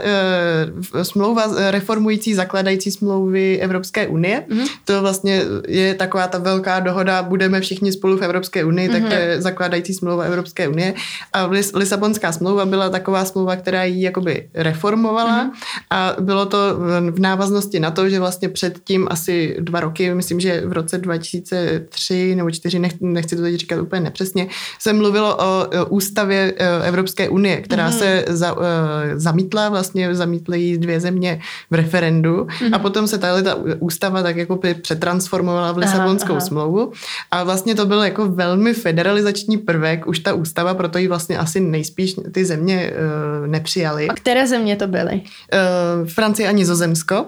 [0.93, 4.43] uh, smlouva reformující zakládající smlouvy Evropské unie.
[4.49, 4.67] Mm-hmm.
[4.85, 9.01] To vlastně je taková ta velká dohoda, budeme všichni spolu v Evropské unii, mm-hmm.
[9.01, 10.93] tak to je zakládající smlouva Evropské unie.
[11.33, 15.51] A Lisabonská Lisabonská smlouva byla taková smlouva, která ji jakoby reformovala mm-hmm.
[15.89, 16.57] a bylo to
[17.11, 22.35] v návaznosti na to, že vlastně předtím asi dva roky, myslím, že v roce 2003
[22.35, 24.47] nebo 4, nech, nechci to teď říkat úplně nepřesně,
[24.79, 27.97] se mluvilo o ústavě e, Evropské unie, která mm-hmm.
[27.97, 28.63] se za, uh,
[29.15, 31.39] zamítla, vlastně zamítly jí dvě země
[31.71, 32.75] v referendu mm-hmm.
[32.75, 36.47] a potom se tahle ta ústava tak jako přetransformovala v Lisabonskou aha, aha.
[36.47, 36.91] smlouvu
[37.31, 41.59] a vlastně to byl jako velmi federalizační prvek, už ta ústava, proto ji vlastně asi
[41.59, 42.91] nejspíš spíš ty země
[43.41, 44.07] uh, nepřijaly.
[44.07, 45.21] A které země to byly?
[46.01, 47.27] Uh, Francie a Nizozemsko.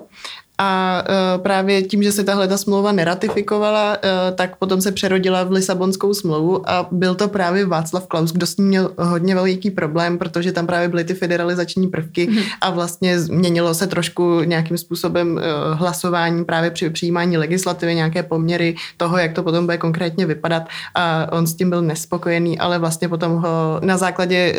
[0.61, 5.43] A uh, právě tím, že se tahle ta smlouva neratifikovala, uh, tak potom se přerodila
[5.43, 9.71] v Lisabonskou smlouvu a byl to právě Václav Klaus, kdo s ním měl hodně veliký
[9.71, 12.43] problém, protože tam právě byly ty federalizační prvky mm-hmm.
[12.61, 15.41] a vlastně změnilo se trošku nějakým způsobem uh,
[15.79, 20.63] hlasování právě při přijímání legislativy, nějaké poměry toho, jak to potom bude konkrétně vypadat
[20.95, 24.55] a on s tím byl nespokojený, ale vlastně potom ho na základě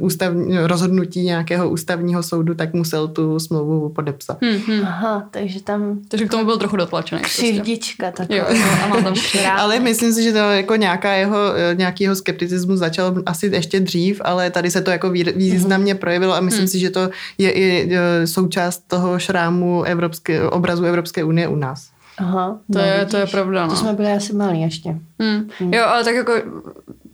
[0.00, 4.40] ústavní, rozhodnutí nějakého ústavního soudu tak musel tu smlouvu podepsat.
[4.40, 4.83] Mm-hmm.
[4.86, 5.98] Aha, takže tam...
[6.08, 7.20] Takže k tomu byl trochu dotlačený.
[7.20, 7.42] Prostě.
[7.42, 8.34] Křivdička prostě.
[8.34, 8.58] taková.
[8.58, 9.14] Jo, a má tam
[9.56, 11.36] ale myslím si, že to jako nějaká jeho,
[11.74, 16.40] nějaký jeho skepticismus začal asi ještě dřív, ale tady se to jako významně projevilo a
[16.40, 16.68] myslím hmm.
[16.68, 21.94] si, že to je i e, součást toho šrámu Evropské, obrazu Evropské unie u nás.
[22.18, 23.64] Aha, to, no, je, to je pravda.
[23.64, 23.70] No.
[23.70, 24.90] To jsme byli asi malí ještě.
[25.20, 25.48] Hmm.
[25.58, 25.74] Hmm.
[25.74, 26.32] Jo, ale tak jako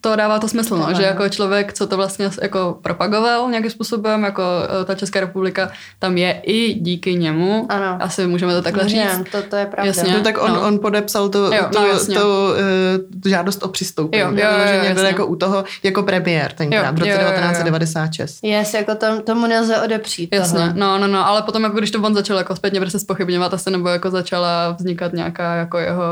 [0.01, 4.23] to dává to smysl, no, že jako člověk, co to vlastně jako propagoval nějakým způsobem,
[4.23, 4.43] jako
[4.83, 7.67] eh, ta Česká republika tam je i díky němu.
[7.69, 7.99] Ano.
[8.01, 9.31] Asi můžeme to takhle říct.
[9.33, 9.87] To, to je pravda.
[9.87, 10.13] Jasně.
[10.13, 10.67] No, tak on, no.
[10.67, 14.23] on podepsal tu, jo, tu, no, tu uh, žádost o přistoupení.
[14.23, 18.39] Jo, jo, jo, jo, byl jako u toho jako premiér tenkrát v roce 1996.
[18.43, 20.35] Yes, jako to, tomu nelze odepřít.
[20.35, 20.73] Jasně, toho.
[20.75, 23.71] no, no, no, ale potom jako když to on začal jako zpětně prostě spochybňovat asi,
[23.71, 26.03] nebo jako začala vznikat nějaká jako jeho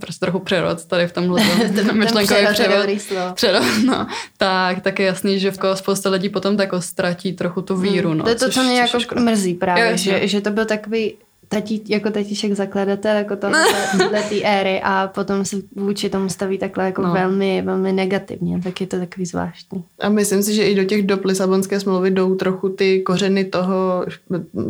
[0.00, 1.42] prostě trochu přerod tady v tomhle
[1.92, 2.86] myšlenkový přerod
[3.34, 4.06] přerod, no,
[4.36, 8.08] tak, tak je jasný, že jako spousta lidí potom jako ztratí trochu tu víru.
[8.08, 8.18] Hmm.
[8.18, 11.14] No, to je to, co mě jako mrzí právě, jo, že, že to byl takový
[11.52, 16.84] tatí, jako tatíšek zakladatel jako tohle té éry a potom se vůči tomu staví takhle
[16.84, 17.12] jako no.
[17.12, 19.84] velmi, velmi negativně, tak je to takový zvláštní.
[20.00, 24.06] A myslím si, že i do těch dob Lisabonské smlouvy jdou trochu ty kořeny toho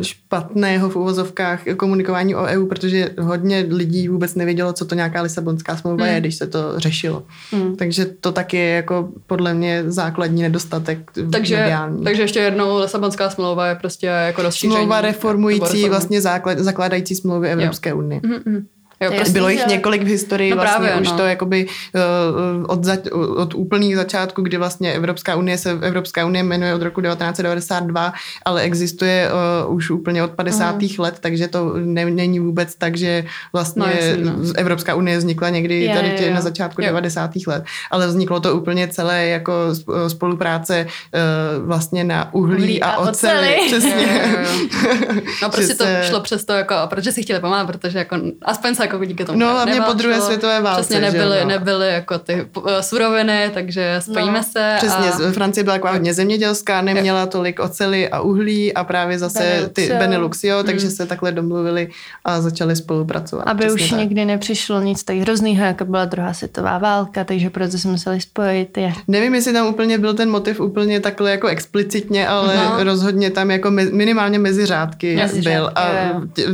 [0.01, 5.77] špatného v uvozovkách komunikování o EU, protože hodně lidí vůbec nevědělo, co to nějaká Lisabonská
[5.77, 6.13] smlouva hmm.
[6.13, 7.23] je, když se to řešilo.
[7.51, 7.75] Hmm.
[7.75, 12.03] Takže to taky je jako podle mě základní nedostatek takže, mediální.
[12.03, 14.73] Takže ještě jednou Lisabonská smlouva je prostě jako rozšíření.
[14.73, 17.97] Smlouva reformující vlastně základ, zakládající smlouvy Evropské jo.
[17.97, 18.19] unie.
[18.19, 18.65] Mm-hmm.
[19.01, 21.17] Jo, je prostě Bylo jich že- několik v historii, No vlastně právě, už no.
[21.17, 22.97] to jakoby uh, od, za,
[23.35, 28.13] od úplných začátku, kdy vlastně Evropská unie se Evropská unie jmenuje od roku 1992,
[28.45, 29.29] ale existuje
[29.67, 30.75] uh, už úplně od 50.
[30.75, 30.87] Mhm.
[30.97, 34.33] let, takže to ne, není vůbec tak, že vlastně No, jasně, no.
[34.57, 36.33] Evropská unie vznikla někdy Je, tady je, tě, jo.
[36.33, 36.87] na začátku Jo.
[36.87, 37.31] 90.
[37.47, 42.89] let, ale vzniklo to úplně celé jako sp- spolupráce uh, vlastně na uhlí, Uhlí a,
[42.89, 43.09] a oceli.
[43.09, 43.57] oceli.
[43.67, 43.91] Přesně.
[44.23, 45.21] Jo, jo, jo.
[45.41, 48.82] No prostě to šlo přes to, jako, protože si chtěli pomáhat, protože jako, aspoň se
[48.91, 51.47] jako díky tomu No, hlavně po druhé světové válce, Přesně že jo, nebyly, no.
[51.49, 54.73] nebyly jako ty uh, suroviny, takže spojíme No, se.
[54.77, 55.31] Přesně, a...
[55.31, 59.87] Francie byla taková hodně zemědělská, neměla tolik ocely a uhlí a právě zase Benelux, ty.
[59.87, 60.65] Benelux, jo, Hmm.
[60.65, 61.89] takže se takhle domluvili
[62.25, 63.43] a začali spolupracovat.
[63.43, 63.99] Aby už tak.
[63.99, 68.77] nikdy nepřišlo nic tak hroznýho, jako byla druhá světová válka, takže proto se museli spojit.
[68.77, 68.93] Je.
[69.07, 72.83] Nevím, jestli tam úplně byl ten motiv úplně takhle jako explicitně, ale No.
[72.83, 75.63] rozhodně tam jako minimálně mezi řádky Mezi byl.
[75.63, 76.45] řádky, A tě-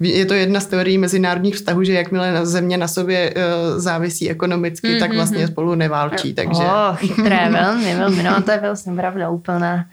[0.00, 3.42] je to jedna z teorií mezinárodních vztahů, že jakmile na země na sobě uh,
[3.80, 5.00] závisí ekonomicky, mm-hmm.
[5.00, 6.34] tak Mhm, vlastně spolu neválčí.
[6.34, 8.22] Takže Oh, chytré, velmi, velmi.
[8.22, 9.84] No, to je vlastně pravda úplná.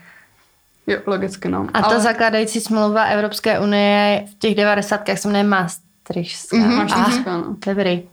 [0.88, 1.67] Jo, logicky, no.
[1.73, 6.58] A ta zakládající smlouva Evropské unie v těch devadesátkách se jmenuje Maastrichtská.
[6.58, 7.55] Mhm, Ah, to no.
[7.65, 8.03] Dobrý.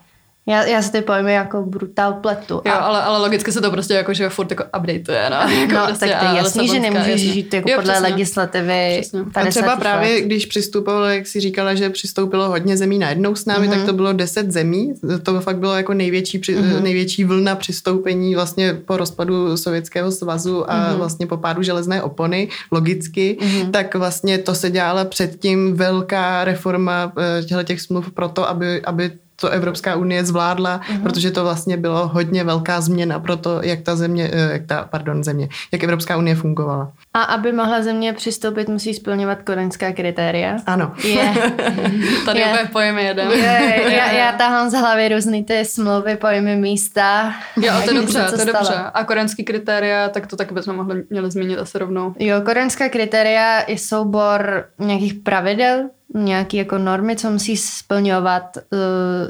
[0.48, 2.54] Já, já si ty pojmy jako brutál pletu.
[2.54, 5.36] Jo, A- ale, ale logicky se to prostě jako, že furt jako updateuje, no.
[5.60, 7.32] Jako No, prostě, tak to je a jasný, že nemůžeš jasně.
[7.32, 8.08] žít jako Jo, podle přesně.
[8.10, 9.20] legislativy Přesně.
[9.20, 9.80] A 50 A třeba let.
[9.80, 13.70] právě, když přistupovalo, jak si říkala, že přistoupilo hodně zemí najednou s námi, mm-hmm.
[13.70, 14.94] tak to bylo 10 zemí.
[15.22, 16.82] To fakt bylo jako největší, při, mm-hmm.
[16.82, 20.96] největší vlna přistoupení vlastně po rozpadu Sovětského svazu a mm-hmm.
[20.96, 23.38] vlastně po pádu železné opony, logicky.
[23.40, 23.70] Mm-hmm.
[23.70, 29.10] Tak vlastně to se dělala předtím velká reforma eh, těchto těch smluv proto, aby, aby
[29.36, 31.02] to Evropská unie zvládla, mm-hmm.
[31.02, 34.88] protože to vlastně bylo hodně velká změna pro to, jak ta země, eh, jak ta,
[34.90, 36.92] pardon, země, jak Evropská unie fungovala.
[37.14, 40.56] A aby mohla země přistoupit, musí splňovat kodaňská kritéria.
[40.66, 40.92] Ano.
[41.04, 41.34] Je.
[42.24, 43.30] Tady úplně pojem jeden.
[43.30, 47.34] Je, já, já tahám z hlavy různý ty smlouvy, pojmy místa.
[47.56, 48.74] Jo, to je dobře, to je dobře.
[48.94, 52.14] A koreanský kritéria, tak to taky bychom mohli, měli zmínit asi rovnou.
[52.18, 58.78] Jo, kodaňská kritéria je soubor nějakých pravidel, nějaký jako normy, co musí splňovat uh,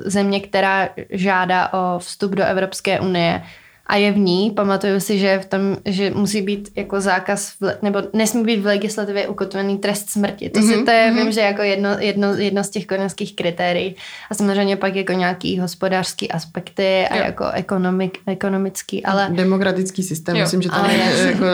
[0.04, 3.42] země, která žádá o vstup do Evropské unie
[3.86, 4.50] a je v ní.
[4.50, 8.66] Pamatuju si, že, v tom, že musí být jako zákaz, v, nebo nesmí být v
[8.66, 10.48] legislativě ukotvený trest smrti.
[10.50, 13.96] To, si, to je, vím, že jako jedno, jedno, jedno z těch kodaňských kritérií.
[14.30, 17.22] A samozřejmě pak jako nějaký hospodářský aspekty a Jo.
[17.24, 19.28] jako ekonomik, ekonomický, ale...
[19.30, 20.42] Demokratický systém, Jo.
[20.42, 21.44] myslím, že to je jako,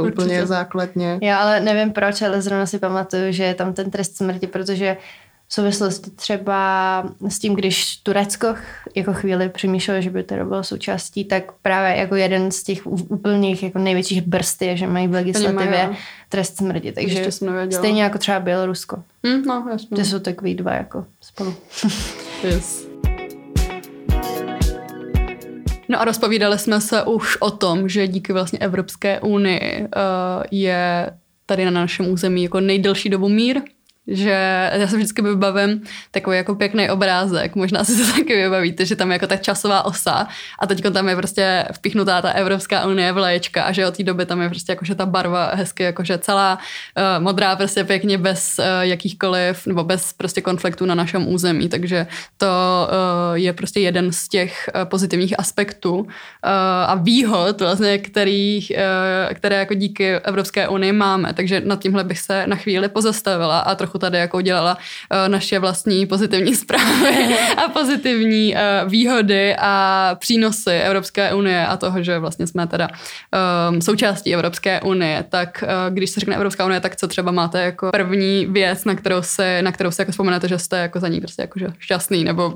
[0.00, 1.18] uh, úplně základně.
[1.22, 4.96] Já ale nevím proč, ale zrovna si pamatuju, že je tam ten trest smrti, protože
[5.48, 8.54] v souvislosti třeba s tím, když Turecko
[8.94, 13.62] jako chvíli přemýšlelo, že by to bylo součástí, tak právě jako jeden z těch úplných
[13.62, 15.96] jako největších brzd je, že mají v legislativě mají,
[16.28, 16.92] trest smrti.
[16.92, 17.26] Takže
[17.70, 19.02] stejně jako třeba Bělorusko.
[19.26, 19.96] Hm, no, jasně.
[19.96, 21.54] Ty jsou takový dva jako spolu.
[22.44, 22.86] Yes.
[25.88, 31.10] No a rozpovídali jsme se už o tom, že díky vlastně Evropské unii uh, je
[31.46, 33.60] tady na našem území jako nejdelší dobu mír,
[34.08, 38.96] že já se vždycky vybavím takový jako pěkný obrázek, možná si to taky vybavíte, že
[38.96, 43.12] tam je jako ta časová osa a teď tam je prostě vpichnutá ta Evropská unie
[43.12, 46.58] vlaječka a že od té doby tam je prostě jakože ta barva hezky jakože celá
[46.58, 52.06] uh, modrá prostě pěkně bez uh, jakýchkoliv nebo bez prostě konfliktů na našem území, takže
[52.36, 56.06] to uh, je prostě jeden z těch uh, pozitivních aspektů uh,
[56.86, 62.18] a výhod vlastně, kterých, uh, které jako díky Evropské unii máme, takže nad tímhle bych
[62.18, 67.68] se na chvíli pozastavila a trochu tady jako udělala uh, naše vlastní pozitivní zprávy a
[67.68, 72.88] pozitivní uh, výhody a přínosy Evropské unie a toho, že vlastně jsme teda
[73.70, 77.62] um, součástí Evropské unie, tak uh, když se řekne Evropská unie, tak co třeba máte
[77.62, 81.08] jako první věc, na kterou se, na kterou se jako vzpomenete, že jste jako za
[81.08, 82.54] ní prostě jako že šťastný, nebo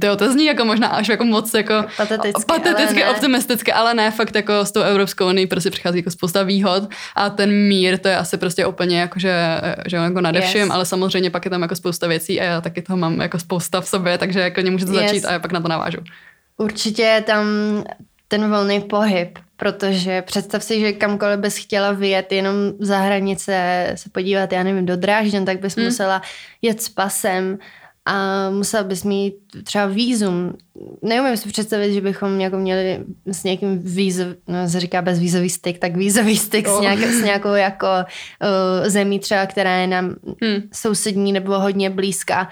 [0.00, 4.10] to, to zní jako možná až jako moc jako Pateticky, pateticky ale optimisticky, ale ne,
[4.10, 6.82] fakt jako s tou Evropskou unii prostě přichází jako spousta výhod
[7.16, 10.70] a ten mír, to je asi prostě úplně jako, že, že jako nade Yes.
[10.70, 13.80] ale samozřejmě pak je tam jako spousta věcí a já taky toho mám jako spousta
[13.80, 15.00] v sobě, takže klidně můžete Yes.
[15.10, 15.98] začít a já pak na to navážu.
[16.56, 17.46] Určitě je tam
[18.28, 24.10] ten volný pohyb, protože představ si, že kamkoliv bys chtěla vyjet jenom za hranice, se
[24.10, 25.82] podívat, já nevím, do Drážďan, tak bys Hmm.
[25.82, 25.92] hmm.
[25.92, 26.22] musela
[26.62, 27.58] jet s pasem
[28.08, 30.54] a musela bys mít třeba výzum.
[31.02, 35.78] Neumím si představit, že bychom jako měli s nějakým vízov, no, se říká bezvízový styk,
[35.78, 36.78] tak vízový styk Oh.
[36.78, 40.62] s, nějak, s nějakou jako uh, zemí třeba, která je nám Hmm.
[40.72, 42.48] sousední nebo hodně blízká.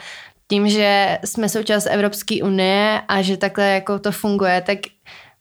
[0.49, 4.79] Tím, že jsme součást Evropské unie a že takhle jako to funguje, tak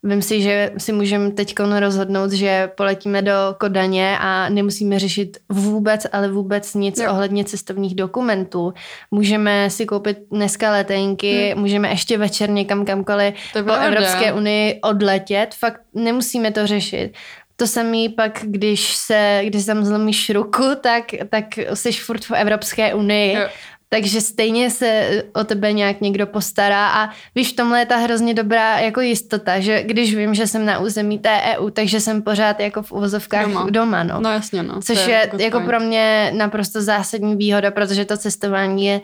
[0.06, 6.06] vím si, že si můžeme teď rozhodnout, že poletíme do Kodaně a nemusíme řešit vůbec,
[6.12, 7.10] ale vůbec nic jo.
[7.10, 8.72] ohledně cestovních dokumentů.
[9.10, 11.60] Můžeme si koupit dneska letenky, hmm.
[11.62, 13.86] můžeme ještě večer někam kamkoliv po pravda.
[13.86, 15.54] Evropské unii odletět.
[15.54, 17.12] Fakt nemusíme to řešit.
[17.58, 22.94] To samý pak, když se, když tam zlomíš ruku, tak, tak jsi furt v Evropské
[22.94, 23.34] unii.
[23.34, 23.48] Jo.
[23.88, 28.34] Takže stejně se o tebe nějak někdo postará a víš, v tomhle je ta hrozně
[28.34, 32.60] dobrá jako jistota, že když vím, že jsem na území té EU, takže jsem pořád
[32.60, 34.20] jako v uvozovkách doma, doma no.
[34.20, 34.82] No jasně, no.
[34.82, 39.00] Což je, je jako pro mě naprosto zásadní výhoda, protože to cestování je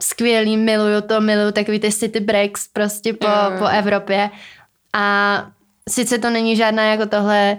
[0.00, 3.58] skvělý, miluju to, miluju takový ty city breaks prostě po, jo, jo.
[3.58, 4.30] po Evropě
[4.92, 5.46] a
[5.88, 7.58] sice to není žádná jako tohle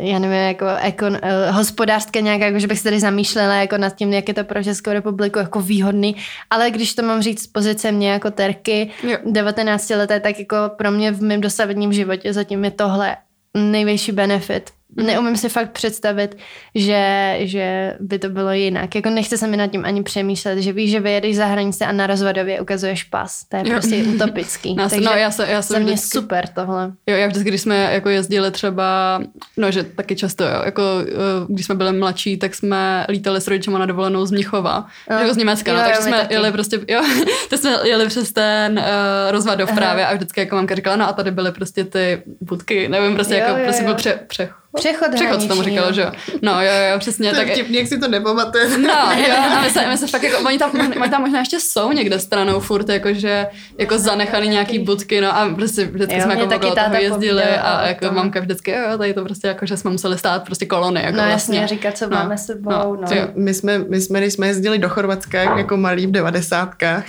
[0.00, 3.96] já nevím, jako ekon, uh, hospodářské nějak, jako, že bych se tady zamýšlela jako nad
[3.96, 6.16] tím, jak je to pro Českou republiku jako výhodný,
[6.50, 9.18] ale když to mám říct z pozice mě jako terky, jo.
[9.24, 13.16] 19 leté, tak jako pro mě v mém dosavadním životě zatím je tohle
[13.54, 14.70] největší benefit.
[14.96, 16.36] Neumím si fakt představit,
[16.74, 18.94] že, že by to bylo jinak.
[18.94, 21.92] Jako nechce se mi nad tím ani přemýšlet, že víš, že vyjedeš za hranice a
[21.92, 23.44] na rozvodově ukazuješ pas.
[23.48, 23.70] To je jo.
[23.70, 24.74] prostě utopický.
[24.76, 26.92] Nás, Takže no, já se, já se za mě vždycky, super tohle.
[27.06, 29.20] Jo, já vždycky, když jsme jako jezdili třeba,
[29.56, 33.48] no že taky často, jo, jako eh, když jsme byli mladší, tak jsme lítali s
[33.48, 35.16] rodičema na dovolenou z Mnichova, no.
[35.16, 36.34] jako z Německa, no, jo, no, takže jsme taky.
[36.34, 37.02] jeli prostě, jo,
[37.50, 38.84] to jsme jeli přes ten uh,
[39.30, 39.76] rozvadov Aha.
[39.76, 43.34] právě a vždycky jako mamka říkala, no a tady byly prostě ty budky, nevím, prostě
[43.34, 43.86] jo, jako, jo, prostě jo.
[43.86, 46.10] byl pře, přechod Přechod Přechod tomu říkal, že jo.
[46.42, 47.30] No jo, jo, přesně.
[47.30, 48.78] To tak, vtipný, jak si to nepamatuje.
[48.78, 51.60] No, jo, a my se, my se fakt jako, oni tam, oni tam možná ještě
[51.60, 53.46] jsou někde stranou furt, jakože
[53.78, 57.86] jako zanechali nějaký budky, no a prostě vždycky jo, jsme jako okolo toho jezdili a
[57.86, 58.14] jako tom.
[58.14, 61.02] mamka vždycky, jo, tady to prostě jako, že jsme museli stát prostě kolony.
[61.02, 61.58] Jako no vlastně.
[61.58, 62.70] jasně, říkat, co no, máme s sebou.
[62.70, 63.08] No, no.
[63.34, 67.04] My, jsme, my jsme, když jsme jezdili do Chorvatska jako malí v devadesátkách,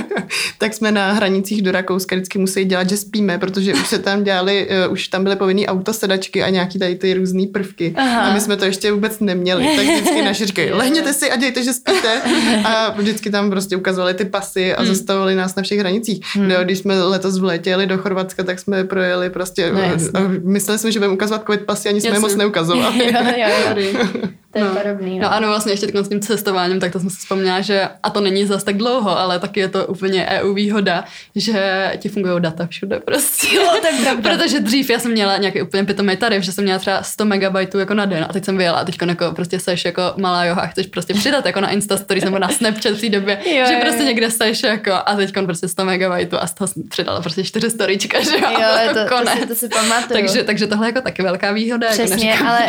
[0.58, 4.24] tak jsme na hranicích do Rakouska vždycky museli dělat, že spíme, protože už se tam
[4.24, 7.94] dělali, uh, už tam byly povinný autosedačky a nějaký tady ty různé prvky.
[7.96, 8.20] Aha.
[8.20, 9.76] A my jsme to ještě vůbec neměli.
[9.76, 12.20] Tak vždycky naši říkají, lehněte si a dějte, že spíte.
[12.64, 14.94] A vždycky tam prostě ukazovali ty pasy a hmm.
[14.94, 16.20] zastavovali nás na všech hranicích.
[16.34, 16.48] Hmm.
[16.48, 19.80] No, když jsme letos vletěli do Chorvatska, tak jsme projeli prostě, no,
[20.14, 22.98] a mysleli jsme, že budeme ukazovat covid pasy, ani jsme je moc neukazovali.
[23.12, 24.28] jo, jo, jo.
[24.52, 24.74] To je no.
[24.74, 25.18] podobný.
[25.18, 25.22] No.
[25.22, 28.20] no ano, vlastně ještě s tím cestováním, tak to jsem si vzpomněla, že a to
[28.20, 31.04] není zas tak dlouho, ale taky je to úplně EU výhoda,
[31.36, 33.56] že ti fungují data všude prostě.
[33.56, 34.22] Jo, to je pravda.
[34.30, 37.78] Protože dřív já jsem měla nějaký úplně pitomý tarif, že jsem měla třeba 100 megabajtů
[37.78, 40.66] jako na den a teď jsem vyjela a teď jako prostě seš jako malá joha,
[40.66, 43.74] chceš prostě přidat jako na Insta stories nebo na Snapchat v té době, jo, že
[43.74, 47.20] jo, prostě někde seš jako a teď prostě 100 megabajtů a z toho jsem přidala
[47.20, 48.50] prostě 4 storyčka, že jo,
[48.86, 49.34] jo to, konec.
[49.34, 50.20] To si, to si pamatuju.
[50.20, 51.86] takže, takže tohle je jako taky velká výhoda.
[51.86, 52.66] Jako Přesně, jako ale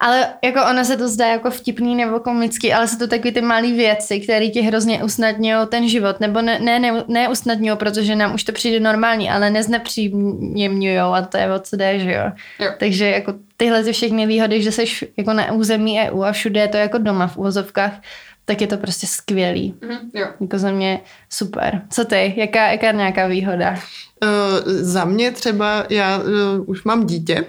[0.00, 3.40] ale jako ono se to zdá jako vtipný nebo komický, ale jsou to takové ty
[3.40, 6.20] malé věci, které ti hrozně usnadňují ten život.
[6.20, 11.22] Nebo ne, ne, ne, ne usnadňují, protože nám už to přijde normální, ale neznepříjemňují a
[11.22, 12.32] to je o co jde, že jo?
[12.58, 12.72] jo.
[12.78, 14.84] Takže jako tyhle ty všechny výhody, že jsi
[15.16, 18.00] jako na území EU a všude je to jako doma v úvozovkách,
[18.44, 19.74] tak je to prostě skvělý.
[19.80, 20.26] Mm-hmm, jo.
[20.40, 21.82] Jako za mě super.
[21.90, 22.34] Co ty?
[22.36, 23.76] Jaká, jaká nějaká výhoda?
[24.22, 26.24] Uh, za mě třeba, já uh,
[26.66, 27.44] už mám dítě.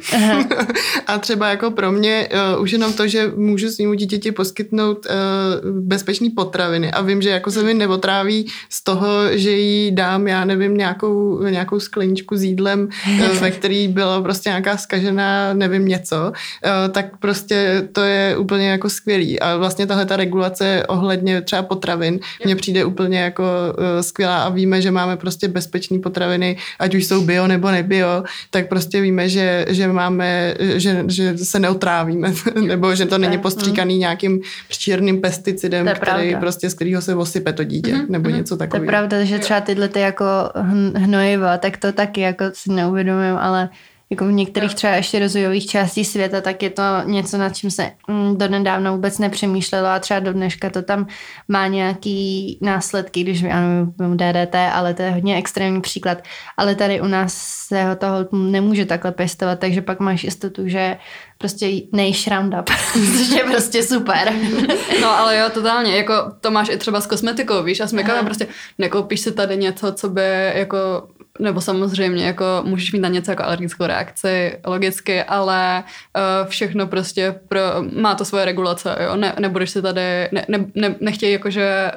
[1.07, 5.71] A třeba jako pro mě uh, už jenom to, že můžu svýmu dítěti poskytnout uh,
[5.71, 6.91] bezpečný potraviny.
[6.91, 11.43] A vím, že jako se mi neotráví z toho, že jí dám, já nevím, nějakou,
[11.43, 17.17] nějakou skleničku s jídlem, uh, ve který byla prostě nějaká skažená, nevím něco, uh, tak
[17.17, 19.39] prostě to je úplně jako skvělý.
[19.39, 24.43] A vlastně tahle ta regulace ohledně třeba potravin mně přijde úplně jako uh, skvělá.
[24.43, 29.01] A víme, že máme prostě bezpečné potraviny ať už jsou bio nebo nebio, tak prostě
[29.01, 35.21] víme, že, že máme, že, že se neotrávíme, nebo že to není postříkaný nějakým černým
[35.21, 36.39] pesticidem, který pravda.
[36.39, 38.09] prostě z kterého se osype to dítě, mm-hmm.
[38.09, 38.85] nebo něco takového.
[38.85, 40.25] To je pravda, že třeba tyhle ty jako
[40.95, 43.69] hnojiva, tak to taky jako si neuvědomujem, ale
[44.11, 47.91] jako v některých třeba ještě rozvojových částí světa, tak je to něco, nad čím se
[48.07, 51.07] mm, do nedávna vůbec nepřemýšlelo a třeba do dneška to tam
[51.47, 56.23] má nějaký následky, když ano, DDT, ale to je hodně extrémní příklad.
[56.57, 57.33] Ale tady u nás
[57.67, 60.97] se toho nemůže takhle pěstovat, takže pak máš jistotu, že
[61.37, 64.33] prostě nejš Roundup, což je prostě super.
[65.01, 67.95] no ale jo, totálně, jako to máš i třeba s kosmetikou, víš, a s
[68.25, 68.47] prostě
[68.77, 70.21] nekoupíš si tady něco, co by
[70.55, 70.77] jako
[71.39, 77.39] nebo samozřejmě jako můžeš mít na něco jako alergickou reakci, logicky, ale uh, všechno prostě
[77.47, 77.61] pro,
[78.01, 81.91] má to svoje regulace, jo, ne, nebudeš si tady, ne, ne, ne, nechtějí jakože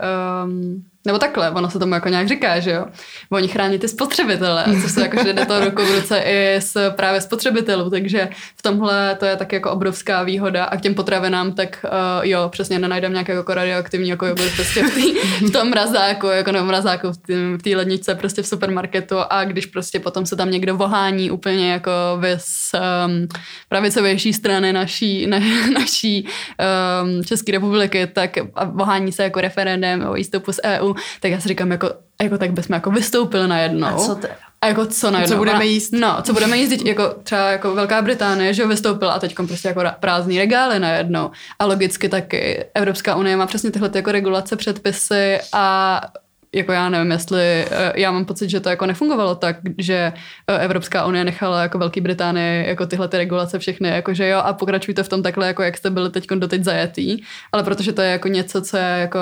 [0.45, 2.87] um, nebo takhle, ono se tomu jako nějak říká, že jo.
[3.31, 6.91] Oni chrání ty spotřebitele, co se jako, že jde to ruku v ruce i s
[6.91, 11.53] právě spotřebitelů, takže v tomhle to je tak jako obrovská výhoda a k těm potravinám
[11.53, 15.15] tak uh, jo, přesně nenajdem nějaké jako radioaktivní jako jogurt prostě v, tý,
[15.47, 17.09] v tom mrazáku, jako nebo mrazáku
[17.57, 21.73] v té ledničce prostě v supermarketu a když prostě potom se tam někdo vohání úplně
[21.73, 21.91] jako
[22.21, 22.71] vys
[23.07, 23.29] um,
[23.69, 25.39] pravicovější strany naší, na,
[25.75, 26.29] naší
[27.03, 31.41] um, České republiky, tak a vohání se jako referendem o výstupu z EU, tak já
[31.41, 31.91] si říkám, jako,
[32.23, 33.87] jako tak bychom jako vystoupili najednou.
[33.87, 34.29] A co to?
[34.61, 35.35] A jako co najednou?
[35.35, 35.93] Co budeme jíst?
[35.93, 39.83] No, co budeme jíst, jako třeba jako Velká Británie, že vystoupila a teď prostě jako
[40.01, 41.31] prázdný regály najednou.
[41.59, 46.01] A logicky taky Evropská unie má přesně tyhle jako regulace, předpisy a
[46.55, 50.13] jako já nevím, jestli, eh, já mám pocit, že to jako nefungovalo tak, že
[50.49, 54.53] eh, Evropská unie nechala jako Velký Británii jako tyhle ty regulace všechny, jakože jo a
[54.53, 57.17] pokračujte v tom takhle, jako jak jste byli teď doteď zajetý,
[57.53, 59.19] ale protože to je jako něco, co je jako...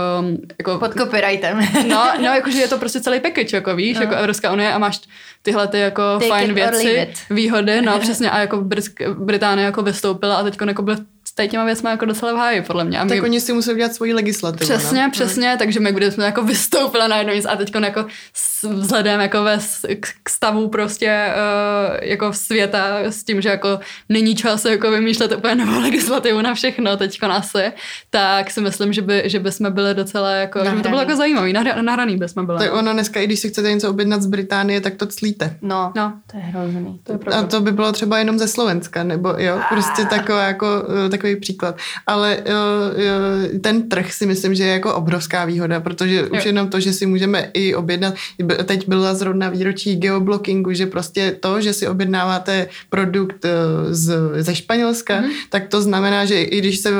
[0.58, 1.60] jako Pod copyrightem.
[1.88, 4.02] no, no, jakože je to prostě celý package, jako víš, no.
[4.02, 5.00] jako Evropská unie a máš
[5.42, 8.64] tyhle ty jako Take fajn věci, výhody, no přesně a jako
[9.14, 10.96] Británie jako vystoupila a teď jako byly
[11.32, 12.98] s těma věcmi jako docela v háji, podle mě.
[12.98, 13.10] A my...
[13.10, 14.70] Tak oni si musí udělat svoji legislativu.
[14.70, 15.10] Přesně, no?
[15.10, 15.58] přesně, no.
[15.58, 18.06] takže my jsme jako vystoupila na jedno a teď jako
[18.70, 19.58] vzhledem jako ve,
[20.22, 25.54] k stavu prostě uh, jako světa s tím, že jako není čas jako vymýšlet úplně
[25.54, 27.72] novou legislativu na všechno teď asi,
[28.10, 30.76] tak si myslím, že by, že by jsme byli docela jako, nahraný.
[30.76, 32.58] že by to bylo jako zajímavý, nahra, nahraný by jsme byli.
[32.58, 35.56] Tak ono dneska, i když si chcete něco objednat z Británie, tak to clíte.
[35.62, 36.12] No, no.
[36.30, 37.00] to je hrozný.
[37.04, 40.66] To je a to by bylo třeba jenom ze Slovenska, nebo jo, prostě taková jako,
[41.06, 41.76] eh, tak takový příklad.
[42.06, 42.56] Ale jo,
[43.04, 46.26] jo, ten trh si myslím, že je jako obrovská výhoda, protože jo.
[46.32, 48.14] už jenom to, že si můžeme i objednat,
[48.64, 53.50] teď byla zrovna výročí geoblockingu, že prostě to, že si objednáváte produkt eh,
[53.94, 55.30] z, ze Španělska, mm.
[55.50, 56.90] tak to znamená, že i když se,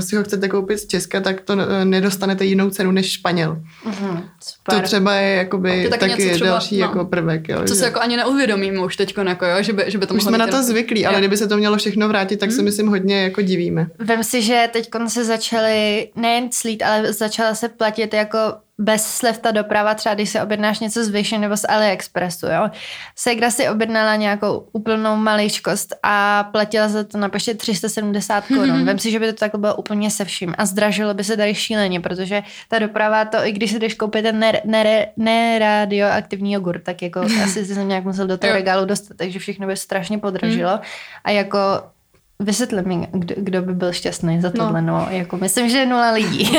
[0.00, 3.62] si ho chcete koupit z Česka, tak to nedostanete jinou cenu než Španěl.
[3.84, 4.20] Mm.
[4.70, 7.48] To třeba je jakoby to taky, taky třeba, další no, jako prvek.
[7.48, 7.80] Jo, co že...
[7.80, 10.38] se jako ani neuvědomíme už teď, jako, jo, že by, že by to Už jsme
[10.38, 12.56] na to zvyklí, ale kdyby se to mělo všechno vrátit, tak mm.
[12.56, 13.86] se myslím hodně jako divíme.
[13.98, 18.38] Vem si, že teď se začaly nejen slít, ale začala se platit jako
[18.80, 22.70] bez slev ta doprava, třeba když si objednáš něco z Vision nebo z AliExpressu, jo.
[23.16, 28.70] Segra si objednala nějakou úplnou maličkost a platila za to na poště 370 korun.
[28.70, 28.84] Mm-hmm.
[28.84, 31.54] Vem si, že by to takhle bylo úplně se vším a zdražilo by se tady
[31.54, 34.44] šíleně, protože ta doprava to, i když si jdeš koupit ten
[35.16, 39.16] neradioaktivní ne, ne jogurt, tak jako asi si jsem nějak musel do toho regálu dostat,
[39.16, 40.80] takže všechno by strašně podražilo mm.
[41.24, 41.58] a jako
[42.42, 44.98] Vysvětli mi, kdo, kdo by byl šťastný za tohle, no.
[44.98, 46.50] no jako myslím, že nula lidí.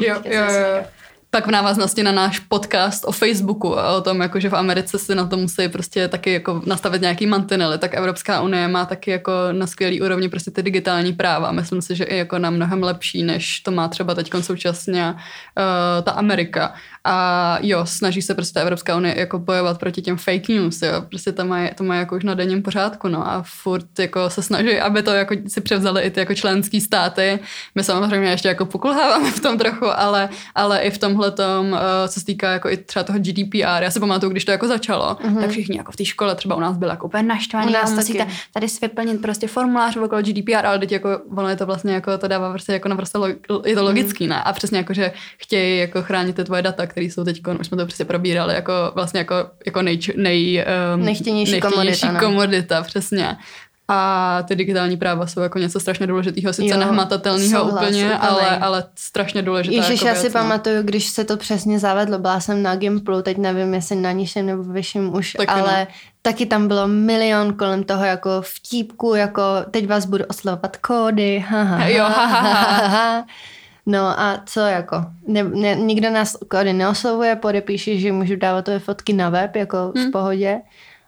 [0.00, 0.84] jo, jo, jo.
[1.30, 4.98] Tak v návaznosti na náš podcast o Facebooku a o tom, jako, že v Americe
[4.98, 9.10] si na to musí prostě taky jako nastavit nějaký mantinely, tak Evropská unie má taky
[9.10, 11.52] jako na skvělý úrovni prostě ty digitální práva.
[11.52, 16.04] Myslím si, že i jako na mnohem lepší, než to má třeba teď současně uh,
[16.04, 16.74] ta Amerika.
[17.04, 21.02] A jo, snaží se prostě Evropská unie jako bojovat proti těm fake news, jo.
[21.08, 23.28] Prostě to mají to má jako už na denním pořádku, no.
[23.28, 27.38] A furt jako se snaží, aby to jako si převzali i ty jako členský státy.
[27.74, 31.78] My samozřejmě ještě jako pokulháváme v tom trochu, ale, ale i v tomhle tom, uh,
[32.08, 33.82] co se týká jako i třeba toho GDPR.
[33.82, 35.40] Já si pamatuju, když to jako začalo, mm-hmm.
[35.40, 37.68] tak všichni jako v té škole třeba u nás byli jako úplně naštvaní.
[37.68, 41.56] U nás musíte tady si vyplnit prostě formulář okolo GDPR, ale teď jako ono je
[41.56, 43.26] to vlastně jako to dává prostě jako naprosto
[43.64, 44.28] je to logický, mm-hmm.
[44.28, 44.42] ne?
[44.42, 47.76] A přesně jako, že chtějí jako chránit ty tvoje data, které jsou teď, už jsme
[47.76, 49.34] to přesně probírali, jako vlastně jako,
[49.66, 50.64] jako nej, nej,
[50.94, 52.20] um, nejchtěnější, nejchtěnější komodita, no.
[52.20, 53.36] komodita, přesně.
[53.88, 59.42] A ty digitální práva jsou jako něco strašně důležitého, sice nehmatatelného úplně, ale, ale strašně
[59.42, 59.76] důležité.
[59.76, 60.32] Ježiš, jako já si no.
[60.32, 64.46] pamatuju, když se to přesně zavedlo, byla jsem na Gimplu, teď nevím, jestli na nižším
[64.46, 65.94] nebo vyšším už, taky ale no.
[66.22, 71.62] taky tam bylo milion kolem toho jako vtípku, jako teď vás budu oslovovat kódy, ha,
[71.62, 73.26] ha, jo, ha, ha, ha, ha.
[73.86, 74.96] No a co jako?
[75.26, 79.92] Ne, ne, nikdo nás kódy neoslovuje, podepíši, že můžu dávat tvoje fotky na web, jako
[79.96, 80.08] hmm.
[80.08, 80.60] v pohodě.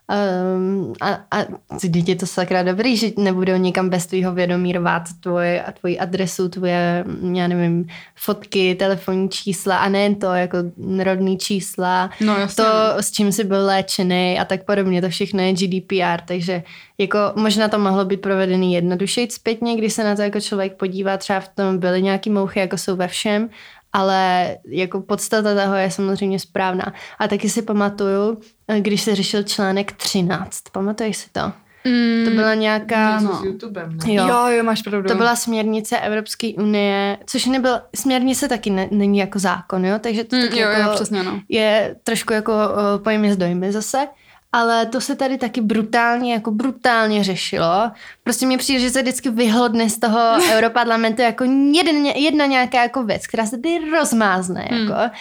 [0.09, 1.45] Um, a, a
[1.89, 6.49] děti to sakra dobrý, že nebudou nikam bez tvýho vědomí rvát tvoje, a tvoji adresu,
[6.49, 7.05] tvoje,
[7.35, 10.59] já nevím, fotky, telefonní čísla a nejen to, jako
[11.03, 12.65] rodný čísla, no, to,
[12.97, 16.63] s čím jsi byl léčený a tak podobně, to všechno je GDPR, takže
[16.99, 21.17] jako možná to mohlo být provedený jednodušeji zpětně, když se na to jako člověk podívá,
[21.17, 23.49] třeba v tom byly nějaký mouchy, jako jsou ve všem,
[23.97, 26.93] ale jako podstata toho je samozřejmě správná.
[27.19, 28.39] A taky si pamatuju,
[28.79, 30.63] když se řešil článek 13.
[30.73, 31.53] Pamatuješ si to?
[31.85, 33.21] Mm, to byla nějaká...
[33.21, 33.35] No.
[33.35, 34.15] S YouTubem, ne?
[34.15, 34.29] Jo.
[34.29, 35.09] jo, jo, máš pravdu.
[35.09, 40.25] To byla směrnice Evropské unie, což nebyl, směrnice taky ne, není jako zákon, jo, takže
[40.25, 41.41] to mm, jo, jako jo, přesně, no.
[41.49, 44.07] je trošku jako uh, pojmy s dojmy zase
[44.53, 47.91] ale to se tady taky brutálně, jako brutálně řešilo.
[48.25, 50.19] Prostě mi přijde, že se vždycky vyhodne z toho
[50.53, 51.45] Europarlamentu jako
[51.75, 54.81] jeden, jedna nějaká jako věc, která se tady rozmázne, hmm.
[54.81, 55.15] jako.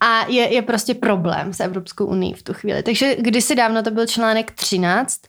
[0.00, 2.82] A je, je prostě problém s Evropskou unii v tu chvíli.
[2.82, 5.20] Takže kdysi dávno to byl článek 13,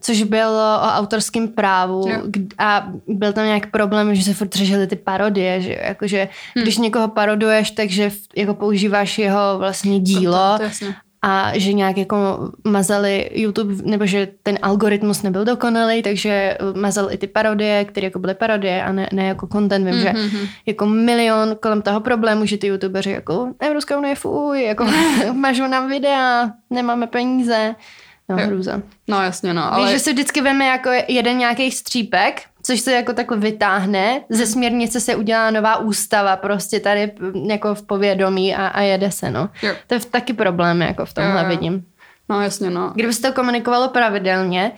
[0.00, 2.22] což bylo o autorském právu jo.
[2.58, 6.62] a byl tam nějaký problém, že se furt řešily ty parodie, že jakože hmm.
[6.62, 10.92] když někoho paroduješ, takže jako používáš jeho vlastně dílo to, to, to
[11.24, 17.18] a že nějak jako mazali YouTube, nebo že ten algoritmus nebyl dokonalý, takže mazal i
[17.18, 19.86] ty parodie, které jako byly parodie a ne, ne jako content.
[19.86, 20.30] Vím, mm-hmm.
[20.30, 24.86] že jako milion kolem toho problému, že ty youtubeři jako Evropská unie fuj, jako
[25.32, 27.74] mažou nám videa, nemáme peníze.
[28.28, 28.82] No, hrůza.
[29.08, 29.74] No jasně, no.
[29.74, 29.84] Ale...
[29.84, 34.20] Víš, že si vždycky veme jako jeden nějaký střípek, což se jako takhle vytáhne.
[34.28, 34.52] Ze hmm.
[34.52, 37.12] směrnice se udělá nová ústava prostě tady
[37.48, 39.48] jako v povědomí a, a jede se, no.
[39.62, 39.74] Jo.
[39.86, 41.48] To je taky problém, jako v tomhle jo, jo.
[41.48, 41.84] vidím.
[42.28, 42.92] No jasně, no.
[42.94, 44.72] Kdyby se to komunikovalo pravidelně,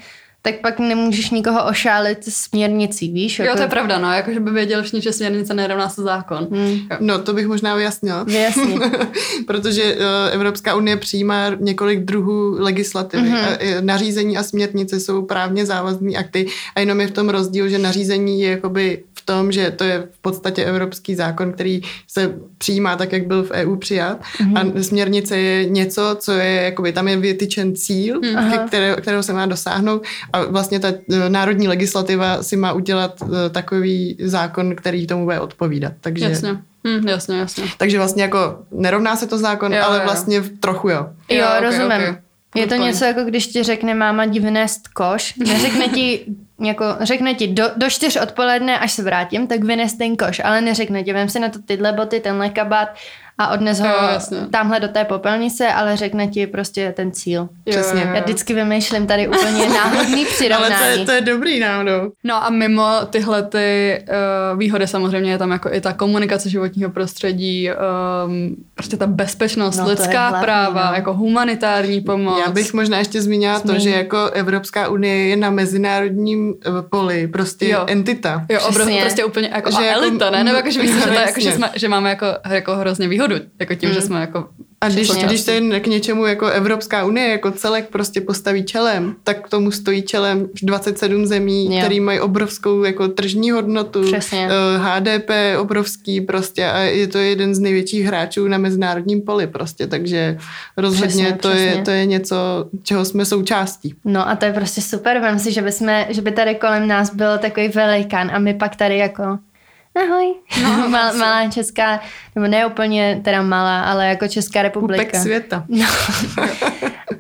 [0.47, 3.39] tak pak nemůžeš nikoho ošálit směrnicí, víš?
[3.39, 3.51] Jako...
[3.51, 6.49] Jo, to je pravda, no, jakože by věděl všichni, že směrnice nerovná se zákon.
[6.51, 6.81] Hmm.
[7.01, 8.25] No, to bych možná vyjasnila.
[8.29, 8.79] Jasně.
[9.47, 10.01] Protože uh,
[10.33, 13.29] Evropská unie přijímá několik druhů legislativy.
[13.29, 13.79] Mm-hmm.
[13.79, 17.79] A, nařízení a směrnice jsou právně závazné akty a jenom je v tom rozdíl, že
[17.79, 22.97] nařízení je jakoby v tom, že to je v podstatě evropský zákon, který se přijímá
[22.97, 24.79] tak, jak byl v EU přijat mm-hmm.
[24.79, 28.67] a směrnice je něco, co je, jakoby tam je vytyčen cíl, mm-hmm.
[28.67, 30.03] které, kterého se má dosáhnout
[30.33, 35.41] a vlastně ta e, národní legislativa si má udělat e, takový zákon, který tomu bude
[35.41, 35.93] odpovídat.
[36.01, 36.25] Takže...
[36.25, 36.57] Jasně.
[36.87, 37.65] Hm, jasně, jasně.
[37.79, 40.03] Takže vlastně jako nerovná se to zákon, jo, ale jo.
[40.05, 41.07] vlastně trochu jo.
[41.29, 41.87] Jo, jo okay, rozumím.
[41.93, 42.17] Okay.
[42.55, 46.25] Je to něco jako když ti řekne máma divnést koš, neřekne ti,
[46.61, 50.61] jako, řekne ti do, do čtyř odpoledne, až se vrátím, tak vynes ten koš, ale
[50.61, 52.89] neřekne ti, vem si na to tyhle boty, tenhle kabát
[53.39, 54.21] a odnes ho jo,
[54.51, 57.49] tamhle do té popelnice, ale řekne ti prostě ten cíl.
[57.71, 58.01] Přesně.
[58.15, 60.75] Já vždycky vymýšlím tady úplně náhodný přirovnání.
[60.75, 62.13] ale to je, to je dobrý náhodou.
[62.25, 63.99] No a mimo tyhle ty
[64.53, 67.71] uh, výhody samozřejmě je tam jako i ta komunikace životního prostředí,
[68.27, 70.95] um, prostě ta bezpečnost, no, lidská hlavní, práva, no.
[70.95, 72.43] jako humanitární pomoc.
[72.47, 73.75] Já bych možná ještě zmínila Zmín.
[73.75, 77.85] to, že jako Evropská unie je na mezinárodním eh, poli prostě jo.
[77.87, 78.47] entita.
[78.49, 80.45] Jo, obrov, prostě úplně jako, že jako, elita, ne?
[80.45, 83.24] Nebo jako, že, myslím, že, to, jako, že, jsme, že máme jako, jako hrozně výhody
[83.29, 83.95] výhodu, jako tím, mm.
[83.95, 84.49] že jsme jako
[84.85, 89.47] a když, když se k něčemu jako Evropská unie jako celek prostě postaví čelem, tak
[89.47, 91.81] k tomu stojí čelem 27 zemí, jo.
[91.81, 94.49] který mají obrovskou jako tržní hodnotu, Přesně.
[94.79, 99.87] HDP eh, obrovský prostě a je to jeden z největších hráčů na mezinárodním poli prostě,
[99.87, 100.39] takže
[100.77, 101.67] rozhodně přesně, to, přesně.
[101.67, 102.37] Je, to je něco,
[102.83, 103.95] čeho jsme součástí.
[104.05, 106.89] No a to je prostě super, vem si, že by, jsme, že by tady kolem
[106.89, 109.39] nás byl takový velikán a my pak tady jako
[109.95, 110.35] ahoj.
[110.63, 112.01] No, Mal, malá česká,
[112.35, 115.05] nebo ne úplně teda malá, ale jako Česká republika.
[115.05, 115.65] Pupek světa.
[115.69, 115.87] No.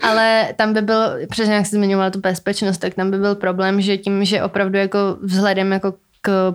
[0.03, 3.81] ale tam by byl, přesně jak jsi zmiňovala tu bezpečnost, tak tam by byl problém,
[3.81, 6.55] že tím, že opravdu jako vzhledem jako k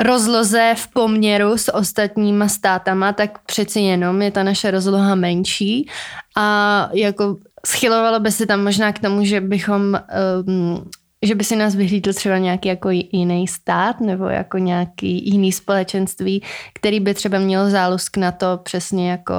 [0.00, 5.88] rozloze v poměru s ostatníma státama, tak přeci jenom je ta naše rozloha menší
[6.36, 10.00] a jako schylovalo by se tam možná k tomu, že bychom
[10.46, 10.90] um,
[11.22, 16.42] že by si nás vyhlídl třeba nějaký jako jiný stát nebo jako nějaký jiný společenství,
[16.74, 19.34] který by třeba měl zálusk na to přesně jako...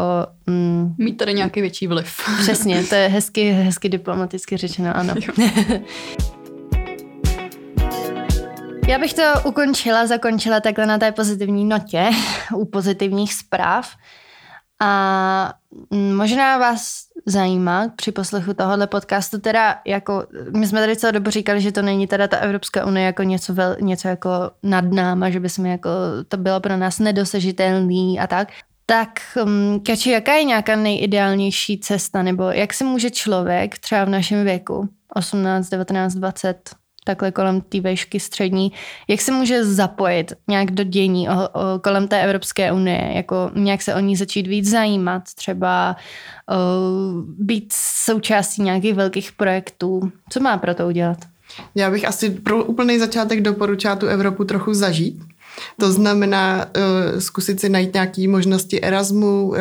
[0.47, 2.17] Mm, Mít tady nějaký větší vliv.
[2.39, 5.13] Přesně, to je hezky, hezky diplomaticky řečeno, ano.
[8.87, 12.09] Já bych to ukončila, zakončila takhle na té pozitivní notě,
[12.55, 13.89] u pozitivních zpráv.
[14.85, 15.53] A
[16.15, 20.27] možná vás zajímá při poslechu tohohle podcastu, teda jako,
[20.57, 23.53] my jsme tady celou dobu říkali, že to není teda ta Evropská unie jako něco,
[23.53, 24.29] vel, něco jako
[24.63, 25.89] nad náma, že by jsme jako,
[26.27, 28.47] to bylo pro nás nedosažitelný a tak.
[28.85, 29.09] Tak,
[29.45, 34.43] um, Kači, jaká je nějaká nejideálnější cesta, nebo jak se může člověk třeba v našem
[34.43, 36.69] věku, 18, 19, 20,
[37.03, 38.71] takhle kolem té vejšky střední,
[39.07, 43.81] jak se může zapojit nějak do dění o, o, kolem té Evropské unie, jako nějak
[43.81, 45.95] se o ní začít víc zajímat, třeba
[46.49, 46.55] o,
[47.37, 47.73] být
[48.05, 50.11] součástí nějakých velkých projektů.
[50.29, 51.17] Co má pro to udělat?
[51.75, 55.21] Já bych asi pro úplný začátek doporučila tu Evropu trochu zažít,
[55.79, 59.55] to znamená uh, zkusit si najít nějaké možnosti Erasmu, uh,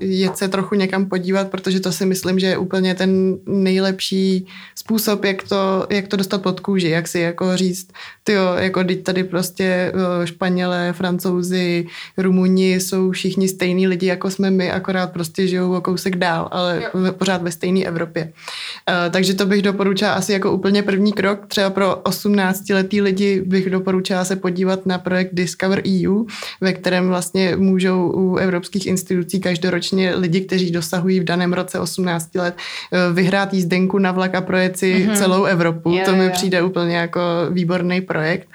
[0.00, 5.24] jet se trochu někam podívat, protože to si myslím, že je úplně ten nejlepší způsob,
[5.24, 7.88] jak to, jak to dostat pod kůži, jak si jako říct,
[8.24, 11.86] ty jo, jako tady prostě uh, Španělé, Francouzi,
[12.16, 16.82] Rumuni jsou všichni stejní lidi, jako jsme my, akorát prostě žijou o kousek dál, ale
[16.82, 17.12] jo.
[17.12, 18.24] pořád ve stejné Evropě.
[18.24, 23.70] Uh, takže to bych doporučila asi jako úplně první krok, třeba pro 18-letý lidi bych
[23.70, 26.24] doporučila se podívat na projekt Discover EU,
[26.60, 32.34] ve kterém vlastně můžou u evropských institucí každoročně lidi, kteří dosahují v daném roce 18
[32.34, 32.56] let,
[32.92, 35.16] eh, vyhrát jízdenku na vlak a projet si mm-hmm.
[35.16, 35.92] celou Evropu.
[35.92, 36.30] Jo, to mi jo.
[36.32, 37.20] přijde úplně jako
[37.50, 38.48] výborný projekt.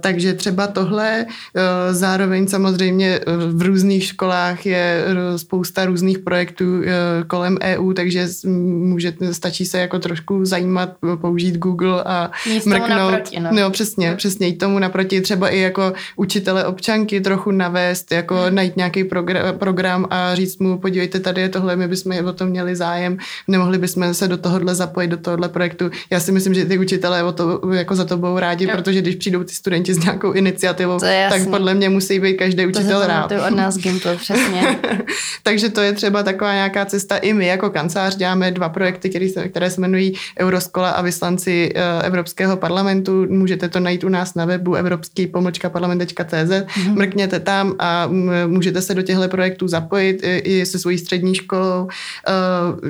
[0.00, 1.26] Takže třeba tohle,
[1.90, 3.20] zároveň samozřejmě
[3.52, 5.04] v různých školách je
[5.36, 6.82] spousta různých projektů
[7.26, 13.12] kolem EU, takže může, stačí se jako trošku zajímat, použít Google a Nic mrknout.
[13.12, 13.50] Naproti, no.
[13.52, 18.54] no přesně, přesně jít tomu naproti, třeba i jako učitele občanky trochu navést, jako hmm.
[18.54, 22.48] najít nějaký program, program a říct mu, podívejte, tady je tohle, my bychom o tom
[22.48, 23.18] měli zájem,
[23.48, 25.90] nemohli bychom se do tohohle zapojit, do tohohle projektu.
[26.10, 28.70] Já si myslím, že ty učitelé o to jako za to budou rádi, jo.
[28.76, 30.98] protože když přijdou ty studenti s nějakou iniciativou,
[31.30, 33.32] tak podle mě musí být každý učitel to rád.
[33.48, 34.78] od nás Gimpl, přesně.
[35.42, 37.16] Takže to je třeba taková nějaká cesta.
[37.16, 41.72] I my jako kancelář děláme dva projekty, které se, které se jmenují Euroskola a vyslanci
[41.74, 43.26] eh, Evropského parlamentu.
[43.28, 46.22] Můžete to najít u nás na webu evropský pomlčka parlament.cz.
[46.22, 46.94] Mm-hmm.
[46.94, 48.08] Mrkněte tam a
[48.46, 51.88] můžete se do těchto projektů zapojit i se svojí střední školou.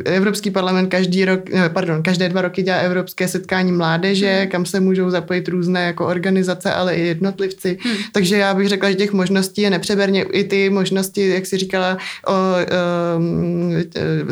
[0.04, 1.40] Eh, Evropský parlament každý rok,
[1.72, 4.50] pardon, každé dva roky dělá Evropské setkání mládeže, mm.
[4.50, 6.29] kam se můžou zapojit různé jako organizace,
[6.74, 7.78] ale i jednotlivci.
[7.84, 7.92] Mm.
[8.12, 10.22] Takže já bych řekla, že těch možností je nepřeberně.
[10.22, 12.34] I ty možnosti, jak si říkala o
[13.16, 13.72] um,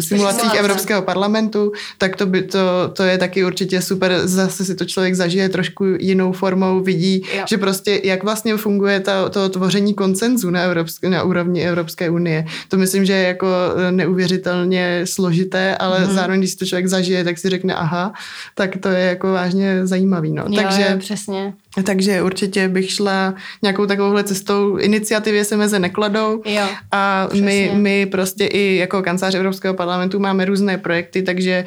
[0.00, 2.58] simulacích Evropského parlamentu, tak to, by, to,
[2.92, 4.20] to je taky určitě super.
[4.24, 7.44] Zase si to člověk zažije trošku jinou formou, vidí, jo.
[7.48, 12.44] že prostě jak vlastně funguje ta, to tvoření koncenzu na, evropské, na úrovni Evropské unie.
[12.68, 13.46] To myslím, že je jako
[13.90, 16.14] neuvěřitelně složité, ale mm.
[16.14, 18.12] zároveň, když si to člověk zažije, tak si řekne, aha,
[18.54, 20.32] tak to je jako vážně zajímavý.
[20.32, 20.44] No.
[20.48, 21.54] Jo, Takže, jo, přesně.
[21.84, 24.76] Takže určitě bych šla nějakou takovouhle cestou.
[24.76, 30.44] Iniciativě se meze nekladou jo, a my, my prostě i jako kancelář Evropského parlamentu máme
[30.44, 31.64] různé projekty, takže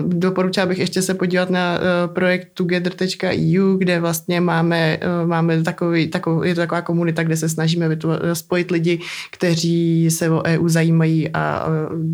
[0.00, 5.62] uh, doporučila bych ještě se podívat na uh, projekt together.eu, kde vlastně máme, uh, máme
[5.62, 7.98] takový, takový, je to taková komunita, kde se snažíme
[8.32, 11.72] spojit lidi, kteří se o EU zajímají a uh,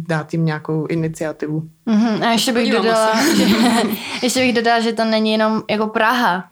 [0.09, 1.63] dát jim nějakou iniciativu.
[1.87, 2.25] Mm-hmm.
[2.29, 3.45] A ještě bych, dodala, že,
[4.23, 6.45] ještě bych dodala, že to není jenom jako Praha,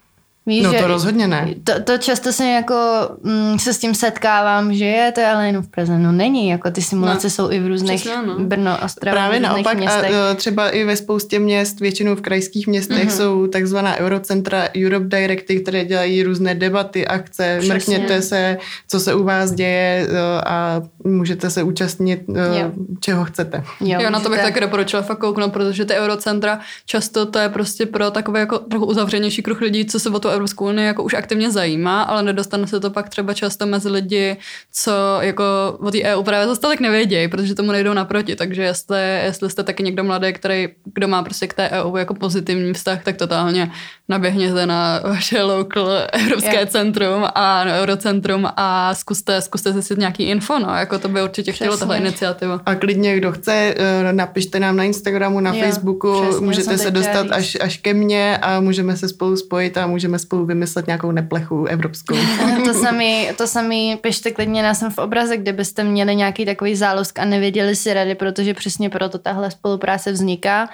[0.49, 1.55] Víš, no to že rozhodně ne.
[1.65, 2.75] To, to často se jako
[3.23, 5.99] mm, se s tím setkávám, že je to ale jenom v Praze.
[5.99, 8.39] No není, jako ty simulace no, jsou i v různých přesně, no.
[8.39, 10.15] Brno, Ostrava, Právě naopak městech.
[10.15, 13.17] a třeba i ve spoustě měst, většinou v krajských městech mm-hmm.
[13.17, 17.75] jsou takzvaná Eurocentra Europe Directy, které dělají různé debaty, akce, přesně.
[17.75, 20.09] mrkněte se, co se u vás děje
[20.47, 22.73] a můžete se účastnit, jo.
[23.01, 23.65] čeho chcete.
[23.81, 27.49] Jo, jo na to bych taky doporučila fakt kouknout, protože ty Eurocentra často to je
[27.49, 31.03] prostě pro takové jako trochu uzavřenější kruh lidí, co se o to Evropskou unii jako
[31.03, 34.37] už aktivně zajímá, ale nedostane se to pak třeba často mezi lidi,
[34.73, 35.45] co jako
[35.81, 38.37] o té EU právě zase tak nevědějí, protože tomu nejdou naproti.
[38.37, 42.15] Takže jestli, jestli jste taky někdo mladý, který, kdo má prostě k té EU jako
[42.15, 43.71] pozitivní vztah, tak totálně
[44.09, 46.69] naběhněte na vaše local Evropské yeah.
[46.69, 51.53] centrum a no, Eurocentrum a zkuste, zkuste zjistit nějaký info, no, jako to by určitě
[51.53, 52.61] chtělo tahle iniciativa.
[52.67, 56.91] A klidně, kdo chce, eh, napište nám na Instagramu, na yeah, Facebooku, přesně, můžete se
[56.91, 61.13] dostat až, až ke mně a můžeme se spolu spojit a můžeme spolu vymyslet nějakou
[61.13, 62.17] neplechu evropskou.
[62.65, 67.19] to samý, to samý pište klidně nás v obraze, kde byste měli nějaký takový zálusk
[67.19, 70.69] a nevěděli si rady, protože přesně proto tahle spolupráce vzniká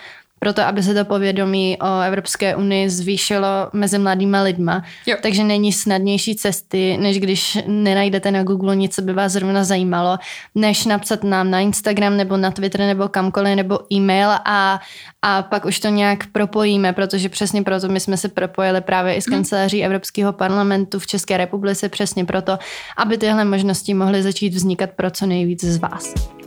[0.44, 4.84] proto, aby se to povědomí o Evropské unii zvýšilo mezi mladýma lidma.
[5.06, 5.16] Jo.
[5.22, 10.18] Takže není snadnější cesty, než když nenajdete na Google nic, co by vás zrovna zajímalo,
[10.54, 14.80] než napsat nám na Instagram nebo na Twitter nebo kamkoliv nebo e-mail a,
[15.22, 19.22] a pak už to nějak propojíme, protože přesně proto my jsme se propojili právě i
[19.22, 19.36] s mhm.
[19.36, 22.58] kanceláří Evropského parlamentu v České republice, přesně proto,
[22.96, 26.43] aby tyhle možnosti mohly začít vznikat pro co nejvíc z vás.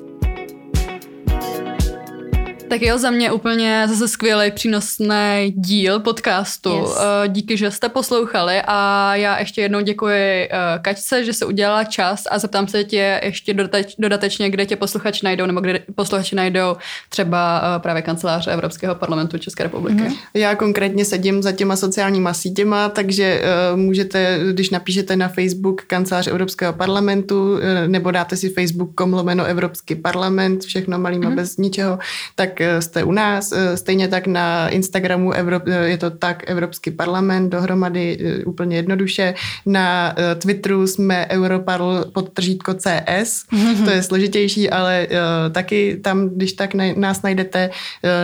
[2.69, 6.69] Tak jo, za mě úplně zase skvělý, přínosný díl podcastu.
[6.69, 6.97] Yes.
[6.99, 10.49] Eh, díky, že jste poslouchali a já ještě jednou děkuji eh,
[10.81, 13.53] Kačce, že se udělala čas a zeptám se tě ještě
[13.99, 16.75] dodatečně, kde tě posluchači najdou nebo kde posluchači najdou
[17.09, 20.01] třeba eh, právě kanceláře Evropského parlamentu České republiky.
[20.01, 20.17] Mm-hmm.
[20.33, 23.41] Já konkrétně sedím za těma sociálníma sítěma, takže
[23.75, 30.63] můžete, když napíšete na Facebook kancelář Evropského parlamentu nebo dáte si facebook.com lomeno Evropský parlament,
[30.63, 31.35] všechno malýma mm-hmm.
[31.35, 31.99] bez ničeho,
[32.35, 33.51] tak Eh, jste u nás.
[33.51, 39.33] Eh, stejně tak na Instagramu Evrop, eh, je to tak Evropský parlament dohromady úplně jednoduše.
[39.65, 43.43] Na Twitteru jsme Europarl podtržítko CS,
[43.85, 45.07] to je složitější, ale
[45.51, 47.69] taky tam, když tak nás najdete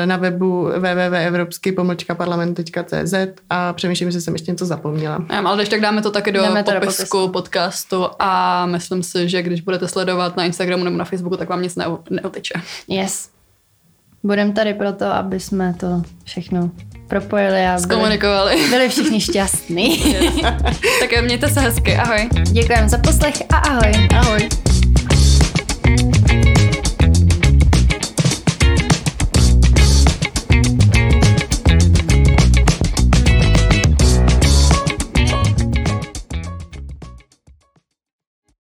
[0.05, 3.13] na webu www.evropsky pomlčka parlament.cz
[3.49, 5.25] a přemýšlím, že jsem ještě něco zapomněla.
[5.31, 9.03] Já, ale když tak dáme to taky do dáme popisku, do popisku podcastu a myslím
[9.03, 11.75] si, že když budete sledovat na Instagramu nebo na Facebooku, tak vám nic
[12.09, 12.53] neuteče.
[12.87, 13.32] Yes.
[14.23, 16.71] Budeme tady proto, aby jsme to všechno
[17.07, 20.03] propojili a byli, byli všichni šťastní.
[20.99, 22.29] Tak mějte se hezky, ahoj.
[22.51, 24.07] Děkujeme za poslech a ahoj.
[24.17, 24.62] Ahoj.